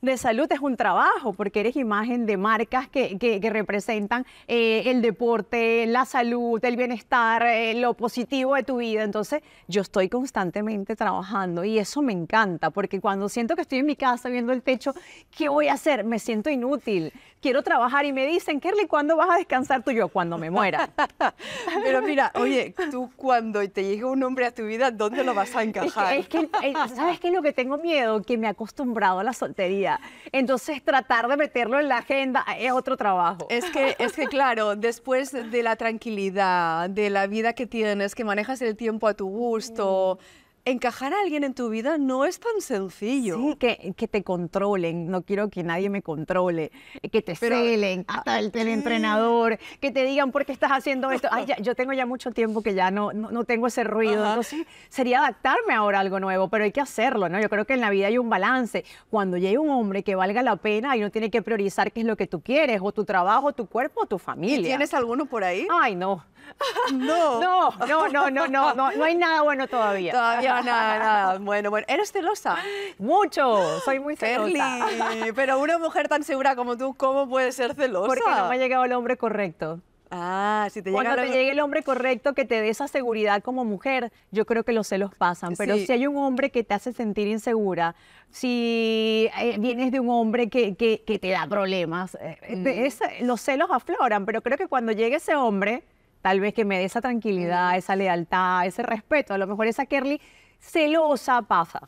de 0.01 0.17
salud 0.17 0.47
es 0.51 0.59
un 0.59 0.77
trabajo, 0.77 1.33
porque 1.33 1.61
eres 1.61 1.75
imagen 1.75 2.25
de 2.25 2.37
marcas 2.37 2.87
que, 2.87 3.17
que- 3.17 3.39
que 3.41 3.49
representan 3.49 4.25
eh, 4.47 4.83
el 4.85 5.01
deporte, 5.01 5.85
la 5.87 6.05
salud, 6.05 6.63
el 6.63 6.77
bienestar, 6.77 7.43
eh, 7.43 7.73
lo 7.75 7.93
positivo 7.95 8.55
de 8.55 8.63
tu 8.63 8.77
vida. 8.77 9.03
Entonces, 9.03 9.41
yo 9.67 9.81
estoy 9.81 10.09
constantemente 10.09 10.95
trabajando 10.95 11.63
y 11.63 11.79
eso 11.79 12.01
me 12.01 12.13
encanta, 12.13 12.69
porque 12.69 12.99
cuando 13.01 13.29
siento 13.29 13.55
que 13.55 13.61
estoy 13.63 13.79
en 13.79 13.85
mi 13.87 13.95
casa 13.95 14.29
viendo 14.29 14.53
el 14.53 14.61
techo, 14.61 14.93
¿qué 15.35 15.49
voy 15.49 15.67
a 15.69 15.73
hacer? 15.73 16.03
Me 16.03 16.19
siento 16.19 16.49
inútil. 16.49 17.11
Quiero 17.41 17.61
trabajar 17.61 18.05
y 18.05 18.13
me 18.13 18.25
dicen, 18.25 18.59
Kerly, 18.59 18.87
¿cuándo 18.87 19.15
vas 19.17 19.29
a 19.29 19.35
descansar 19.37 19.83
tú? 19.83 19.91
Yo, 19.91 20.07
cuando 20.07 20.37
me 20.39 20.49
muera. 20.49 20.89
Pero 21.83 22.01
mira, 22.01 22.31
oye, 22.35 22.73
tú 22.89 23.11
cuando 23.15 23.67
te 23.69 23.83
llegue 23.83 24.03
un 24.03 24.23
hombre 24.23 24.45
a 24.47 24.51
tu 24.51 24.65
vida, 24.65 24.89
¿dónde 24.89 25.23
lo 25.23 25.33
vas 25.35 25.55
a 25.55 25.61
Es 25.63 25.71
que- 25.71 25.79
encajar? 25.79 26.13
Es 26.15 26.27
que, 26.27 26.49
eh, 26.63 26.73
¿sabes 26.95 27.19
qué 27.19 27.27
es 27.27 27.33
lo 27.33 27.41
que 27.43 27.53
tengo 27.53 27.77
miedo? 27.77 28.21
Que 28.23 28.37
me 28.37 28.47
he 28.47 28.49
acostumbrado 28.49 29.19
a 29.19 29.23
la 29.23 29.33
soltería. 29.33 29.94
Entonces, 30.31 30.83
tratar 30.83 31.27
de 31.27 31.37
meterlo 31.37 31.79
en 31.79 31.87
la 31.87 31.97
agenda 31.97 32.45
es 32.59 32.71
otro 32.71 32.97
trabajo. 32.97 33.47
Es 33.49 33.65
que, 33.71 33.95
es 33.99 34.13
que, 34.13 34.27
claro, 34.27 34.75
después 34.75 35.31
de 35.31 35.63
la 35.63 35.75
tranquilidad, 35.75 36.89
de 36.89 37.09
la 37.09 37.27
vida 37.27 37.53
que 37.53 37.67
tienes, 37.67 38.15
que 38.15 38.23
manejas 38.23 38.61
el 38.61 38.75
tiempo 38.75 39.07
a 39.07 39.13
tu 39.13 39.27
gusto, 39.27 40.19
encajar 40.65 41.13
a 41.13 41.21
alguien 41.21 41.43
en 41.43 41.53
tu 41.53 41.69
vida 41.69 41.97
no 41.99 42.25
es 42.25 42.39
tan 42.39 42.59
sencillo. 42.59 43.37
Sí, 43.37 43.55
que, 43.59 43.93
que 43.95 44.07
te 44.07 44.23
controlen, 44.23 45.09
no 45.11 45.21
quiero 45.21 45.49
que 45.49 45.63
nadie 45.63 45.89
me 45.89 46.01
controle, 46.01 46.71
que 47.11 47.21
te 47.21 47.35
Pero, 47.39 47.55
celen, 47.55 48.03
hasta 48.07 48.39
el 48.39 48.51
teleentrenador, 48.51 49.59
que 49.79 49.91
te 49.91 50.03
digan 50.03 50.31
por 50.31 50.45
qué 50.45 50.51
estás 50.51 50.71
haciendo 50.71 51.11
esto. 51.11 51.27
Ay, 51.31 51.45
ya- 51.47 51.57
yo 51.57 51.75
tengo 51.75 51.93
ya 51.93 52.05
mucho 52.05 52.31
tiempo 52.31 52.61
que 52.63 52.73
ya 52.73 52.89
no, 52.91 53.13
no, 53.13 53.31
no 53.31 53.43
tengo 53.43 53.67
ese 53.67 53.83
ruido, 53.83 54.21
Ajá. 54.23 54.29
entonces 54.33 54.65
sería 54.89 55.19
adaptarme 55.19 55.73
ahora 55.73 55.99
a 55.99 56.01
algo 56.01 56.19
nuevo, 56.19 56.49
pero 56.49 56.63
hay 56.63 56.71
que 56.71 56.81
hacerlo, 56.81 57.29
¿no? 57.29 57.39
Yo 57.39 57.49
creo 57.49 57.65
que 57.65 57.73
en 57.73 57.81
la 57.81 57.89
vida 57.91 58.07
hay 58.07 58.17
un 58.17 58.29
balance. 58.29 58.83
Cuando 59.09 59.37
llegue 59.37 59.57
un 59.59 59.69
hombre 59.69 60.03
que 60.03 60.15
valga 60.15 60.41
la 60.41 60.55
pena 60.55 60.97
y 60.97 61.01
no 61.01 61.11
tiene 61.11 61.29
que 61.29 61.41
priorizar 61.41 61.91
qué 61.91 61.99
es 62.01 62.05
lo 62.07 62.17
que 62.17 62.27
tú 62.27 62.41
quieres, 62.41 62.79
o 62.83 62.91
tu 62.91 63.05
trabajo, 63.05 63.53
tu 63.53 63.67
cuerpo, 63.67 64.01
o 64.01 64.05
tu 64.07 64.17
familia. 64.17 64.59
¿Y 64.59 64.63
tienes 64.63 64.93
alguno 64.93 65.25
por 65.27 65.43
ahí? 65.43 65.67
Ay, 65.69 65.95
no. 65.95 66.23
No. 66.93 67.41
No, 67.41 67.71
no, 67.87 68.07
no, 68.09 68.29
no, 68.29 68.47
no, 68.47 68.73
no, 68.75 68.91
no 68.91 69.03
hay 69.03 69.15
nada 69.15 69.41
bueno 69.41 69.67
todavía. 69.67 70.11
Todavía 70.11 70.54
nada, 70.63 70.99
nada. 70.99 71.37
Bueno, 71.39 71.69
bueno. 71.69 71.85
¿Eres 71.89 72.11
celosa? 72.11 72.57
Mucho, 72.99 73.79
soy 73.81 73.99
muy 73.99 74.15
celosa. 74.15 74.87
Ferli, 74.89 75.31
pero 75.33 75.59
una 75.59 75.77
mujer 75.77 76.07
tan 76.07 76.23
segura 76.23 76.55
como 76.55 76.77
tú, 76.77 76.93
¿cómo 76.95 77.27
puede 77.29 77.51
ser 77.51 77.73
celosa? 77.75 78.07
Porque 78.07 78.23
no 78.29 78.49
me 78.49 78.55
ha 78.55 78.57
llegado 78.57 78.85
el 78.85 78.93
hombre 78.93 79.17
correcto. 79.17 79.81
Ah, 80.11 80.67
si 80.71 80.81
te 80.83 80.91
llega 80.91 81.01
Cuando 81.03 81.21
te 81.23 81.27
llegue 81.29 81.51
el 81.51 81.59
hombre 81.59 81.81
correcto 81.81 82.33
que 82.33 82.45
te 82.45 82.61
dé 82.61 82.69
esa 82.69 82.87
seguridad 82.87 83.41
como 83.41 83.65
mujer, 83.65 84.13
yo 84.31 84.45
creo 84.45 84.63
que 84.63 84.71
los 84.71 84.87
celos 84.87 85.13
pasan. 85.15 85.55
Pero 85.57 85.75
Sí. 85.75 85.87
si 85.87 85.93
hay 85.93 86.07
un 86.07 86.15
hombre 86.17 86.51
que 86.51 86.63
te 86.63 86.73
hace 86.75 86.93
sentir 86.93 87.27
insegura, 87.27 87.95
si 88.29 89.29
eh, 89.39 89.55
vienes 89.59 89.91
de 89.91 89.99
un 89.99 90.09
hombre 90.09 90.47
que, 90.49 90.75
que- 90.75 91.03
que 91.05 91.17
te 91.19 91.29
da 91.29 91.47
problemas, 91.47 92.15
eh, 92.21 92.37
esa- 92.85 93.09
los 93.21 93.41
celos 93.41 93.69
afloran. 93.71 94.25
Pero 94.25 94.41
creo 94.41 94.57
que 94.57 94.67
cuando 94.67 94.91
llegue 94.91 95.15
ese 95.15 95.35
hombre, 95.35 95.83
tal 96.21 96.39
vez 96.39 96.53
que 96.53 96.65
me 96.65 96.77
dé 96.77 96.85
esa 96.85 97.01
tranquilidad, 97.01 97.75
esa 97.75 97.95
lealtad, 97.95 98.65
ese 98.67 98.83
respeto, 98.83 99.33
a 99.33 99.37
lo 99.37 99.47
mejor 99.47 99.67
esa 99.67 99.85
Kerly 99.87 100.21
celosa 100.69 101.41
pasa. 101.43 101.81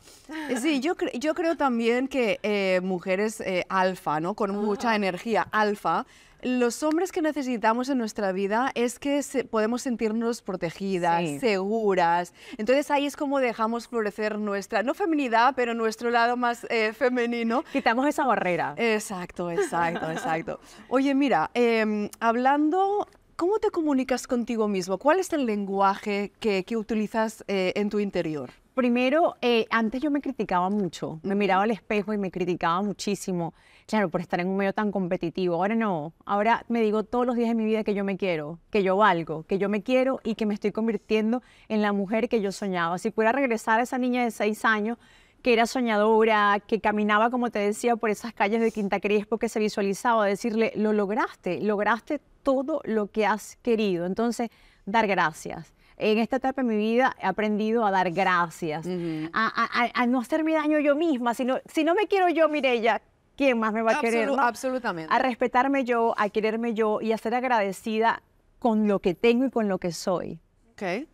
Sí, 0.60 0.80
yo, 0.80 0.96
cre- 0.96 1.18
yo 1.18 1.34
creo 1.34 1.56
también 1.56 2.08
que 2.08 2.38
eh, 2.42 2.80
mujeres 2.82 3.40
eh, 3.40 3.64
alfa, 3.68 4.20
¿no? 4.20 4.34
Con 4.34 4.56
mucha 4.56 4.94
energía 4.94 5.46
alfa, 5.50 6.06
los 6.40 6.84
hombres 6.84 7.10
que 7.10 7.20
necesitamos 7.20 7.88
en 7.88 7.98
nuestra 7.98 8.30
vida 8.30 8.70
es 8.76 9.00
que 9.00 9.22
se- 9.24 9.42
podemos 9.44 9.82
sentirnos 9.82 10.40
protegidas, 10.40 11.20
Sí. 11.22 11.40
seguras. 11.40 12.32
Entonces 12.58 12.90
ahí 12.92 13.06
es 13.06 13.16
como 13.16 13.40
dejamos 13.40 13.88
florecer 13.88 14.38
nuestra, 14.38 14.84
no 14.84 14.94
feminidad, 14.94 15.54
pero 15.56 15.74
nuestro 15.74 16.10
lado 16.10 16.36
más 16.36 16.64
eh, 16.70 16.92
femenino. 16.92 17.64
Quitamos 17.72 18.06
esa 18.06 18.24
barrera. 18.24 18.74
Exacto, 18.76 19.50
exacto, 19.50 20.10
exacto. 20.12 20.60
Oye, 20.88 21.12
mira, 21.14 21.50
em, 21.54 22.08
hablando, 22.20 23.08
¿cómo 23.34 23.58
te 23.58 23.70
comunicas 23.70 24.28
contigo 24.28 24.68
mismo? 24.68 24.96
¿Cuál 24.98 25.18
es 25.18 25.32
el 25.32 25.44
lenguaje 25.44 26.30
que, 26.38 26.62
que 26.64 26.76
utilizas 26.76 27.44
eh, 27.48 27.72
en 27.74 27.90
tu 27.90 27.98
interior? 27.98 28.50
Primero, 28.78 29.34
eh, 29.42 29.66
antes 29.70 30.00
yo 30.00 30.08
me 30.08 30.20
criticaba 30.20 30.70
mucho, 30.70 31.18
me 31.24 31.34
miraba 31.34 31.64
al 31.64 31.72
espejo 31.72 32.12
y 32.12 32.16
me 32.16 32.30
criticaba 32.30 32.80
muchísimo, 32.80 33.52
claro, 33.88 34.08
por 34.08 34.20
estar 34.20 34.38
en 34.38 34.46
un 34.46 34.56
medio 34.56 34.72
tan 34.72 34.92
competitivo. 34.92 35.56
Ahora 35.56 35.74
no, 35.74 36.12
ahora 36.24 36.64
me 36.68 36.80
digo 36.80 37.02
todos 37.02 37.26
los 37.26 37.34
días 37.34 37.48
de 37.48 37.56
mi 37.56 37.64
vida 37.64 37.82
que 37.82 37.92
yo 37.92 38.04
me 38.04 38.16
quiero, 38.16 38.60
que 38.70 38.84
yo 38.84 38.96
valgo, 38.96 39.42
que 39.42 39.58
yo 39.58 39.68
me 39.68 39.82
quiero 39.82 40.20
y 40.22 40.36
que 40.36 40.46
me 40.46 40.54
estoy 40.54 40.70
convirtiendo 40.70 41.42
en 41.66 41.82
la 41.82 41.92
mujer 41.92 42.28
que 42.28 42.40
yo 42.40 42.52
soñaba. 42.52 42.98
Si 42.98 43.10
pudiera 43.10 43.32
regresar 43.32 43.80
a 43.80 43.82
esa 43.82 43.98
niña 43.98 44.22
de 44.22 44.30
seis 44.30 44.64
años 44.64 44.96
que 45.42 45.54
era 45.54 45.66
soñadora, 45.66 46.62
que 46.64 46.80
caminaba, 46.80 47.30
como 47.30 47.50
te 47.50 47.58
decía, 47.58 47.96
por 47.96 48.10
esas 48.10 48.32
calles 48.32 48.60
de 48.60 48.70
Quinta 48.70 49.00
Crespo, 49.00 49.38
que 49.38 49.48
se 49.48 49.58
visualizaba, 49.58 50.24
decirle, 50.24 50.72
lo 50.76 50.92
lograste, 50.92 51.60
lograste 51.60 52.20
todo 52.44 52.80
lo 52.84 53.08
que 53.08 53.26
has 53.26 53.56
querido. 53.56 54.06
Entonces, 54.06 54.50
dar 54.86 55.08
gracias. 55.08 55.74
En 55.98 56.18
esta 56.18 56.36
etapa 56.36 56.62
de 56.62 56.68
mi 56.68 56.76
vida 56.76 57.16
he 57.20 57.26
aprendido 57.26 57.84
a 57.84 57.90
dar 57.90 58.10
gracias, 58.12 58.86
a, 58.86 59.46
a- 59.46 59.84
a- 59.84 60.02
a 60.02 60.06
no 60.06 60.20
hacerme 60.20 60.54
daño 60.54 60.78
yo 60.78 60.94
misma, 60.94 61.34
sino, 61.34 61.58
si 61.66 61.84
no 61.84 61.94
me 61.94 62.06
quiero 62.06 62.28
yo, 62.28 62.48
Mireya, 62.48 63.02
¿quién 63.36 63.58
más 63.58 63.72
me 63.72 63.82
va 63.82 63.92
a 63.96 64.00
querer? 64.00 64.28
No? 64.28 64.40
absolutamente. 64.40 65.12
A 65.12 65.18
respetarme 65.18 65.84
yo, 65.84 66.14
a 66.16 66.28
quererme 66.28 66.74
yo 66.74 67.00
y 67.00 67.12
a 67.12 67.18
ser 67.18 67.34
agradecida 67.34 68.22
con 68.58 68.86
lo 68.88 69.00
que 69.00 69.14
tengo 69.14 69.44
y 69.46 69.50
con 69.50 69.68
lo 69.68 69.78
que 69.78 69.92
soy. 69.92 70.40
Ok. 70.72 71.06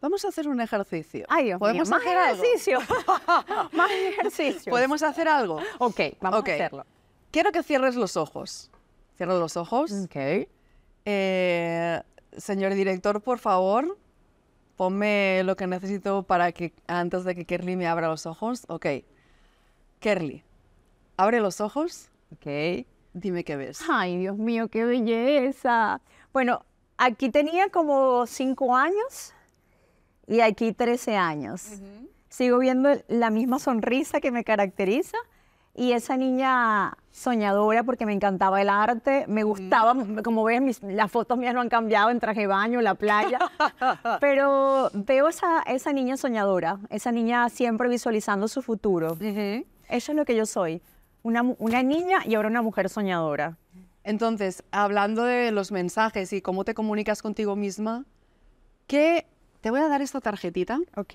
Vamos 0.00 0.24
a 0.24 0.28
hacer 0.28 0.46
un 0.48 0.60
ejercicio. 0.60 1.24
Ay, 1.28 1.46
Dios 1.46 1.58
¿Podemos 1.58 1.88
mío, 1.88 1.96
más 1.98 2.06
hacer 2.06 2.16
algo? 2.18 2.42
ejercicio. 2.44 2.78
más 3.72 3.90
ejercicio. 3.90 4.70
¿Podemos 4.70 5.02
hacer 5.02 5.26
algo? 5.26 5.60
Ok, 5.78 6.00
vamos 6.20 6.40
a 6.48 6.52
hacerlo. 6.54 6.86
Quiero 7.32 7.50
que 7.50 7.62
cierres 7.64 7.96
los 7.96 8.16
ojos. 8.16 8.70
Cierra 9.16 9.34
los 9.34 9.56
ojos. 9.56 9.90
Ok. 9.92 10.46
Eh, 11.04 12.00
señor 12.36 12.74
director, 12.74 13.20
por 13.20 13.38
favor, 13.38 13.98
ponme 14.78 15.42
lo 15.44 15.56
que 15.56 15.66
necesito 15.66 16.22
para 16.22 16.52
que 16.52 16.72
antes 16.86 17.24
de 17.24 17.34
que 17.34 17.44
Kerly 17.44 17.76
me 17.76 17.86
abra 17.86 18.08
los 18.08 18.24
ojos. 18.24 18.64
Ok. 18.68 18.86
Kerly, 20.00 20.44
Abre 21.18 21.40
los 21.40 21.60
ojos. 21.60 22.10
Ok. 22.32 22.86
Dime 23.12 23.42
qué 23.42 23.56
ves. 23.56 23.80
Ay, 23.90 24.16
Dios 24.18 24.38
mío, 24.38 24.68
qué 24.68 24.84
belleza. 24.84 26.00
Bueno, 26.32 26.64
aquí 26.96 27.28
tenía 27.28 27.70
como 27.70 28.24
cinco 28.26 28.76
años 28.76 29.34
y 30.28 30.40
aquí 30.40 30.72
13 30.72 31.16
años. 31.16 31.80
Sigo 32.28 32.58
viendo 32.58 32.90
la 33.08 33.30
misma 33.30 33.58
sonrisa 33.58 34.20
que 34.20 34.30
me 34.30 34.44
caracteriza 34.44 35.18
y 35.78 35.92
esa 35.92 36.16
niña 36.16 36.96
soñadora 37.12 37.84
porque 37.84 38.04
me 38.04 38.12
encantaba 38.12 38.60
el 38.60 38.68
arte, 38.68 39.24
me 39.28 39.44
gustaba, 39.44 39.94
como 40.24 40.42
ven, 40.44 40.64
mis- 40.64 40.82
las 40.82 41.10
fotos 41.10 41.38
mías 41.38 41.54
no 41.54 41.60
han 41.60 41.68
cambiado 41.68 42.10
en 42.10 42.18
traje 42.20 42.40
de 42.42 42.46
baño, 42.48 42.80
la 42.80 42.94
playa, 42.94 43.38
pero 44.20 44.90
veo 44.92 45.28
esa, 45.28 45.62
esa 45.62 45.92
niña 45.92 46.16
soñadora, 46.16 46.78
esa 46.90 47.12
niña 47.12 47.48
siempre 47.48 47.88
visualizando 47.88 48.48
su 48.48 48.60
futuro. 48.62 49.16
Eso 49.88 50.12
es 50.12 50.16
lo 50.16 50.24
que 50.24 50.34
yo 50.36 50.46
soy, 50.46 50.82
una, 51.22 51.42
niña 51.82 52.18
y 52.26 52.34
ahora 52.34 52.48
una 52.48 52.62
mujer 52.62 52.88
soñadora. 52.88 53.56
Entonces, 54.04 54.62
hablando 54.70 55.22
de 55.24 55.52
los 55.52 55.70
mensajes 55.70 56.32
y 56.32 56.40
cómo 56.40 56.64
te 56.64 56.74
comunicas 56.74 57.20
contigo 57.22 57.56
misma, 57.56 58.04
¿qué? 58.86 59.26
Te 59.60 59.70
voy 59.70 59.80
a 59.80 59.88
dar 59.88 60.02
esta 60.02 60.20
tarjetita. 60.20 60.78
Ok. 60.96 61.14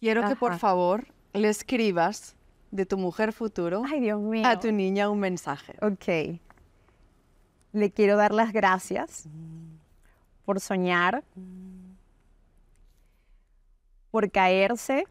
Quiero 0.00 0.22
que 0.28 0.36
por 0.36 0.58
favor 0.58 1.06
le 1.32 1.48
escribas 1.48 2.34
de 2.72 2.86
tu 2.86 2.98
mujer 2.98 3.32
futuro 3.32 3.82
Ay, 3.86 4.00
Dios 4.00 4.20
mío. 4.20 4.44
a 4.48 4.58
tu 4.58 4.72
niña 4.72 5.08
un 5.08 5.20
mensaje. 5.20 5.74
Ok. 5.80 6.40
Le 7.72 7.90
quiero 7.92 8.16
dar 8.16 8.34
las 8.34 8.52
gracias 8.52 9.28
por 10.44 10.58
soñar, 10.58 11.22
por 14.10 14.30
caerse 14.30 15.06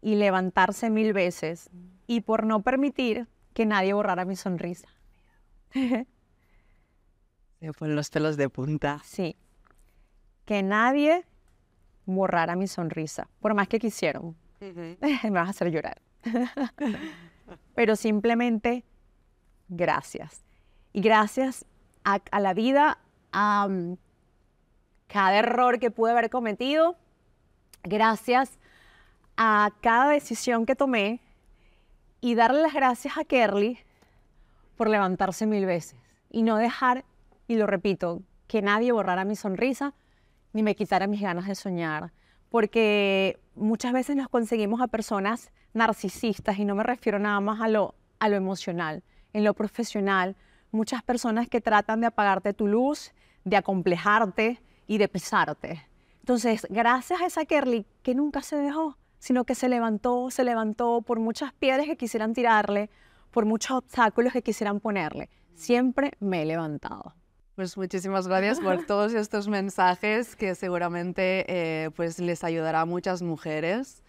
y 0.00 0.16
levantarse 0.16 0.90
mil 0.90 1.12
veces 1.12 1.70
y 2.06 2.20
por 2.20 2.44
no 2.44 2.60
permitir 2.62 3.26
que 3.54 3.64
nadie 3.66 3.94
borrara 3.94 4.24
mi 4.24 4.36
sonrisa. 4.36 4.88
Se 7.60 7.72
ponen 7.78 7.96
los 7.96 8.10
pelos 8.10 8.36
de 8.36 8.48
punta. 8.48 9.00
Sí. 9.04 9.36
Que 10.44 10.62
nadie 10.64 11.24
borrara 12.06 12.56
mi 12.56 12.66
sonrisa, 12.66 13.28
por 13.40 13.54
más 13.54 13.68
que 13.68 13.78
quisieron. 13.78 14.36
Me 14.60 15.30
vas 15.30 15.46
a 15.46 15.50
hacer 15.50 15.70
llorar. 15.70 16.02
Pero 17.74 17.96
simplemente 17.96 18.84
gracias. 19.68 20.44
Y 20.92 21.00
gracias 21.00 21.64
a, 22.04 22.20
la 22.40 22.54
vida, 22.54 22.98
a 23.32 23.68
mm, 23.68 23.96
cada 25.06 25.38
error 25.38 25.78
que 25.78 25.90
pude 25.90 26.12
haber 26.12 26.30
cometido, 26.30 26.96
gracias 27.82 28.58
a 29.36 29.70
cada 29.80 30.08
decisión 30.10 30.66
que 30.66 30.76
tomé 30.76 31.20
y 32.20 32.34
darle 32.34 32.62
las 32.62 32.74
gracias 32.74 33.16
a 33.16 33.24
Kerly 33.24 33.78
por 34.76 34.88
levantarse 34.88 35.46
mil 35.46 35.66
veces 35.66 35.96
y 36.30 36.42
no 36.42 36.56
dejar, 36.56 37.04
y 37.48 37.56
lo 37.56 37.66
repito, 37.66 38.22
que 38.46 38.62
nadie 38.62 38.92
borrara 38.92 39.24
mi 39.24 39.36
sonrisa 39.36 39.94
ni 40.52 40.62
me 40.62 40.74
quitara 40.74 41.06
mis 41.06 41.20
ganas 41.20 41.46
de 41.46 41.54
soñar. 41.54 42.12
Porque 42.52 43.40
muchas 43.54 43.94
veces 43.94 44.14
nos 44.14 44.28
conseguimos 44.28 44.82
a 44.82 44.86
personas 44.86 45.50
narcisistas 45.72 46.58
y 46.58 46.66
no 46.66 46.74
me 46.74 46.82
refiero 46.82 47.18
nada 47.18 47.40
más 47.40 47.62
a 47.62 47.68
lo, 47.68 47.94
a 48.18 48.28
lo 48.28 48.36
emocional, 48.36 49.02
en 49.32 49.42
lo 49.42 49.54
profesional. 49.54 50.36
Muchas 50.70 51.02
personas 51.02 51.48
que 51.48 51.62
tratan 51.62 52.02
de 52.02 52.08
apagarte 52.08 52.52
tu 52.52 52.68
luz, 52.68 53.12
de 53.44 53.56
acomplejarte 53.56 54.60
y 54.86 54.98
de 54.98 55.08
pesarte. 55.08 55.82
Entonces, 56.20 56.66
gracias 56.68 57.22
a 57.22 57.26
esa 57.26 57.46
Kerly 57.46 57.86
que 58.02 58.14
nunca 58.14 58.42
se 58.42 58.56
dejó, 58.56 58.98
sino 59.18 59.44
que 59.44 59.54
se 59.54 59.70
levantó, 59.70 60.30
se 60.30 60.44
levantó 60.44 61.00
por 61.00 61.20
muchas 61.20 61.54
piedras 61.54 61.86
que 61.86 61.96
quisieran 61.96 62.34
tirarle, 62.34 62.90
por 63.30 63.46
muchos 63.46 63.78
obstáculos 63.78 64.34
que 64.34 64.42
quisieran 64.42 64.78
ponerle. 64.78 65.30
Siempre 65.54 66.12
me 66.20 66.42
he 66.42 66.44
levantado. 66.44 67.14
Pues 67.54 67.76
muchísimas 67.76 68.26
gracias 68.28 68.60
por 68.60 68.84
todos 68.86 69.12
estos 69.14 69.48
mensajes 69.48 70.36
que 70.36 70.54
seguramente 70.54 71.44
eh, 71.48 71.90
pues 71.96 72.18
les 72.18 72.44
ayudará 72.44 72.80
a 72.82 72.86
muchas 72.86 73.22
mujeres. 73.22 74.02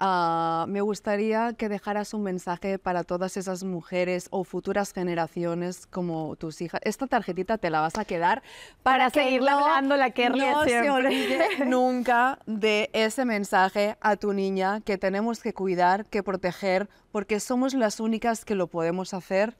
Ah, 0.00 0.66
me 0.68 0.80
gustaría 0.80 1.54
que 1.54 1.68
dejaras 1.68 2.14
un 2.14 2.22
mensaje 2.22 2.78
para 2.78 3.02
todas 3.02 3.36
esas 3.36 3.64
mujeres 3.64 4.28
o 4.30 4.44
futuras 4.44 4.92
generaciones 4.92 5.88
como 5.88 6.36
tus 6.36 6.60
hijas. 6.60 6.80
Esta 6.84 7.08
tarjetita 7.08 7.58
te 7.58 7.68
la 7.68 7.80
vas 7.80 7.98
a 7.98 8.04
quedar 8.04 8.42
Para 8.84 9.10
que 9.10 9.24
seguirle 9.24 9.50
hablando 9.50 9.96
la 9.96 10.10
de 10.10 10.28
no 10.30 10.62
se 10.62 10.68
siempre. 10.70 10.90
olvide 10.90 11.48
nunca 11.66 12.38
de 12.46 12.90
ese 12.92 13.24
mensaje 13.24 13.96
a 14.00 14.14
tu 14.14 14.32
niña 14.32 14.80
que 14.82 14.98
tenemos 14.98 15.40
que 15.40 15.52
cuidar, 15.52 16.06
que 16.06 16.22
proteger, 16.22 16.88
porque 17.10 17.40
somos 17.40 17.74
las 17.74 17.98
únicas 17.98 18.44
que 18.44 18.54
lo 18.54 18.68
podemos 18.68 19.14
hacer. 19.14 19.56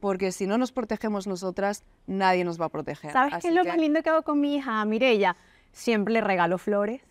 Porque 0.00 0.30
si 0.32 0.46
no 0.46 0.58
nos 0.58 0.72
protegemos 0.72 1.26
nosotras, 1.26 1.82
nadie 2.06 2.44
nos 2.44 2.60
va 2.60 2.66
a 2.66 2.68
proteger. 2.68 3.12
¿Sabes 3.12 3.30
qué 3.32 3.36
Así 3.38 3.48
es 3.48 3.54
lo 3.54 3.62
que- 3.62 3.68
más 3.68 3.78
lindo 3.78 4.02
que 4.02 4.10
hago 4.10 4.22
con 4.22 4.40
mi 4.40 4.56
hija, 4.56 4.84
Mirella? 4.84 5.36
Siempre 5.72 6.14
le 6.14 6.20
regalo 6.20 6.58
flores, 6.58 7.02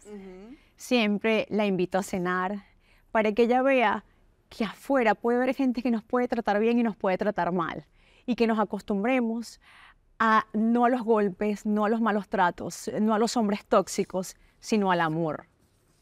siempre 0.76 1.46
la 1.50 1.66
invito 1.66 1.98
a 1.98 2.04
cenar, 2.04 2.66
para 3.12 3.32
que 3.32 3.44
ella 3.44 3.62
vea 3.62 4.04
que 4.50 4.66
afuera 4.66 5.16
puede 5.16 5.38
haber 5.38 5.56
gente 5.56 5.82
que 5.82 5.92
nos 5.92 6.04
puede 6.04 6.28
tratar 6.28 6.60
bien 6.60 6.78
y 6.80 6.84
nos 6.84 6.96
puede 6.96 7.18
tratar 7.18 7.52
mal. 7.52 7.86
Y 8.26 8.36
que 8.36 8.48
nos 8.48 8.60
acostumbremos 8.60 9.60
a 10.20 10.46
no 10.54 10.86
a 10.86 10.90
los 10.90 11.04
golpes, 11.04 11.66
no 11.66 11.86
a 11.86 11.90
los 11.90 12.02
malos 12.02 12.28
tratos, 12.30 12.90
no 13.02 13.14
a 13.14 13.20
los 13.20 13.36
hombres 13.38 13.66
tóxicos, 13.66 14.36
sino 14.60 14.92
al 14.92 15.02
amor. 15.02 15.46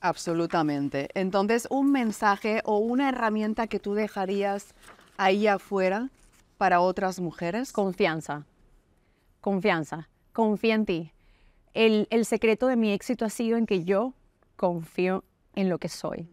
Absolutamente. 0.01 1.09
Entonces, 1.15 1.67
un 1.69 1.91
mensaje 1.91 2.61
o 2.65 2.77
una 2.77 3.09
herramienta 3.09 3.67
que 3.67 3.79
tú 3.79 3.93
dejarías 3.93 4.73
ahí 5.17 5.47
afuera 5.47 6.09
para 6.63 6.79
otras 6.79 7.19
mujeres. 7.19 7.73
Confianza, 7.73 8.45
confianza, 9.41 10.07
confía 10.31 10.75
en 10.75 10.85
ti. 10.85 11.11
El, 11.73 12.07
el 12.09 12.23
secreto 12.23 12.67
de 12.67 12.77
mi 12.77 12.93
éxito 12.93 13.25
ha 13.25 13.29
sido 13.29 13.57
en 13.57 13.65
que 13.65 13.83
yo 13.83 14.13
confío 14.55 15.25
en 15.55 15.67
lo 15.67 15.77
que 15.77 15.89
soy. 15.89 16.29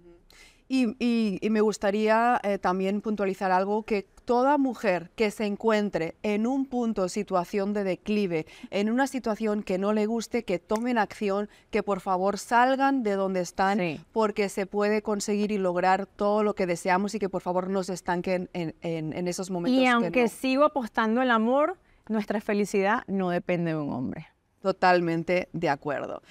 Y, 0.72 0.94
y- 1.04 1.38
y 1.42 1.50
me 1.50 1.61
gustaría 1.62 2.40
eh, 2.44 2.56
también 2.59 3.00
puntualizar 3.00 3.50
algo, 3.50 3.83
que 3.83 4.06
toda 4.24 4.56
mujer 4.56 5.11
que 5.16 5.33
se 5.33 5.44
encuentre 5.44 6.14
en 6.22 6.46
un 6.46 6.64
punto, 6.64 7.09
situación 7.09 7.72
de 7.74 7.83
declive, 7.83 8.46
en 8.70 8.88
una 8.88 9.09
situación 9.09 9.64
que 9.64 9.78
no 9.78 9.92
le 9.92 10.06
guste, 10.06 10.44
que 10.44 10.61
tomen 10.61 10.96
acción, 10.96 11.48
que 11.70 11.83
por 11.83 11.98
favor 11.98 12.38
salgan 12.38 13.02
de 13.02 13.16
donde 13.16 13.40
están, 13.40 13.80
Sí. 13.80 14.00
porque 14.12 14.48
se 14.48 14.64
puede 14.66 15.02
conseguir 15.02 15.50
y 15.50 15.59
lograr 15.59 16.06
todo 16.06 16.44
lo 16.44 16.54
que 16.54 16.66
deseamos 16.66 17.16
y 17.16 17.18
que 17.18 17.28
por 17.28 17.42
favor 17.42 17.68
no 17.68 17.83
se 17.83 17.94
estanquen 17.94 18.48
en, 18.52 18.76
en- 18.83 19.12
en 19.12 19.26
esos 19.26 19.50
momentos. 19.50 19.76
Y 19.80 19.83
que 19.83 19.88
aunque 19.88 20.22
no. 20.22 20.28
sigo 20.28 20.62
apostando 20.64 21.20
al 21.20 21.33
amor, 21.33 21.78
nuestra 22.09 22.40
felicidad 22.40 23.02
no 23.09 23.30
depende 23.30 23.72
de 23.72 23.76
un 23.76 23.92
hombre. 23.92 24.28
Totalmente 24.62 25.48
de 25.52 25.68
acuerdo. 25.68 26.22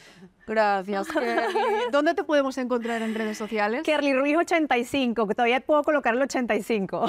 Gracias, 0.50 1.08
Kelly. 1.14 1.54
¿Dónde 1.92 2.14
te 2.16 2.24
podemos 2.24 2.58
encontrar 2.58 3.02
en 3.04 3.14
redes 3.14 3.38
sociales? 3.38 3.84
Kerly 3.84 4.14
Ruiz 4.14 4.36
85, 4.38 5.28
que 5.28 5.36
todavía 5.36 5.60
puedo 5.62 5.84
colocar 5.84 6.16
el 6.16 6.22
85. 6.24 7.06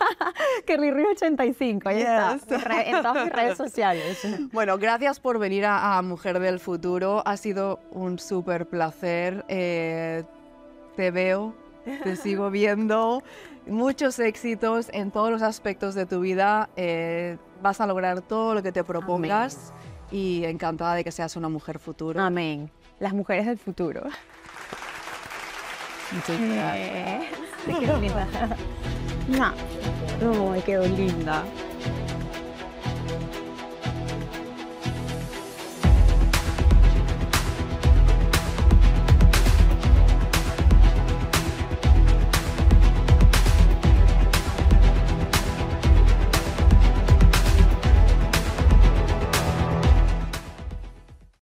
Kerly 0.66 0.90
Ruiz 0.90 1.06
85, 1.16 1.88
ahí 1.88 2.00
está, 2.02 2.34
Yes. 2.34 2.64
re- 2.64 2.90
en 2.90 3.02
todas 3.02 3.24
mis 3.24 3.32
redes 3.32 3.56
sociales. 3.56 4.18
Bueno, 4.52 4.78
gracias 4.78 5.18
por 5.20 5.38
venir 5.38 5.64
a, 5.66 5.96
a 5.98 6.02
Mujer 6.02 6.38
del 6.40 6.60
Futuro. 6.60 7.22
Ha 7.26 7.36
sido 7.36 7.80
un 7.90 8.18
súper 8.18 8.66
placer. 8.66 9.44
Eh, 9.48 10.24
te 10.96 11.10
veo, 11.10 11.54
te 12.02 12.16
sigo 12.16 12.50
viendo. 12.50 13.22
Muchos 13.66 14.18
éxitos 14.18 14.90
en 14.92 15.10
todos 15.10 15.30
los 15.30 15.40
aspectos 15.42 15.94
de 15.94 16.04
tu 16.04 16.20
vida. 16.20 16.68
Eh, 16.76 17.38
vas 17.62 17.80
a 17.80 17.86
lograr 17.86 18.20
todo 18.20 18.54
lo 18.54 18.62
que 18.62 18.72
te 18.72 18.84
propongas. 18.84 19.72
Y 20.10 20.44
encantada 20.44 20.94
de 20.94 21.04
que 21.04 21.10
seas 21.10 21.36
una 21.36 21.48
mujer 21.48 21.78
futuro. 21.78 22.20
Amén. 22.20 22.70
Las 23.00 23.12
mujeres 23.12 23.46
del 23.46 23.58
futuro. 23.58 24.02
Muchas 26.12 26.40
gracias. 26.40 26.76
Eh, 26.76 27.28
te 27.66 27.72
quiero, 27.72 27.98
linda. 27.98 28.28
Ay, 30.52 30.62
quedó 30.62 30.86
linda. 30.86 31.42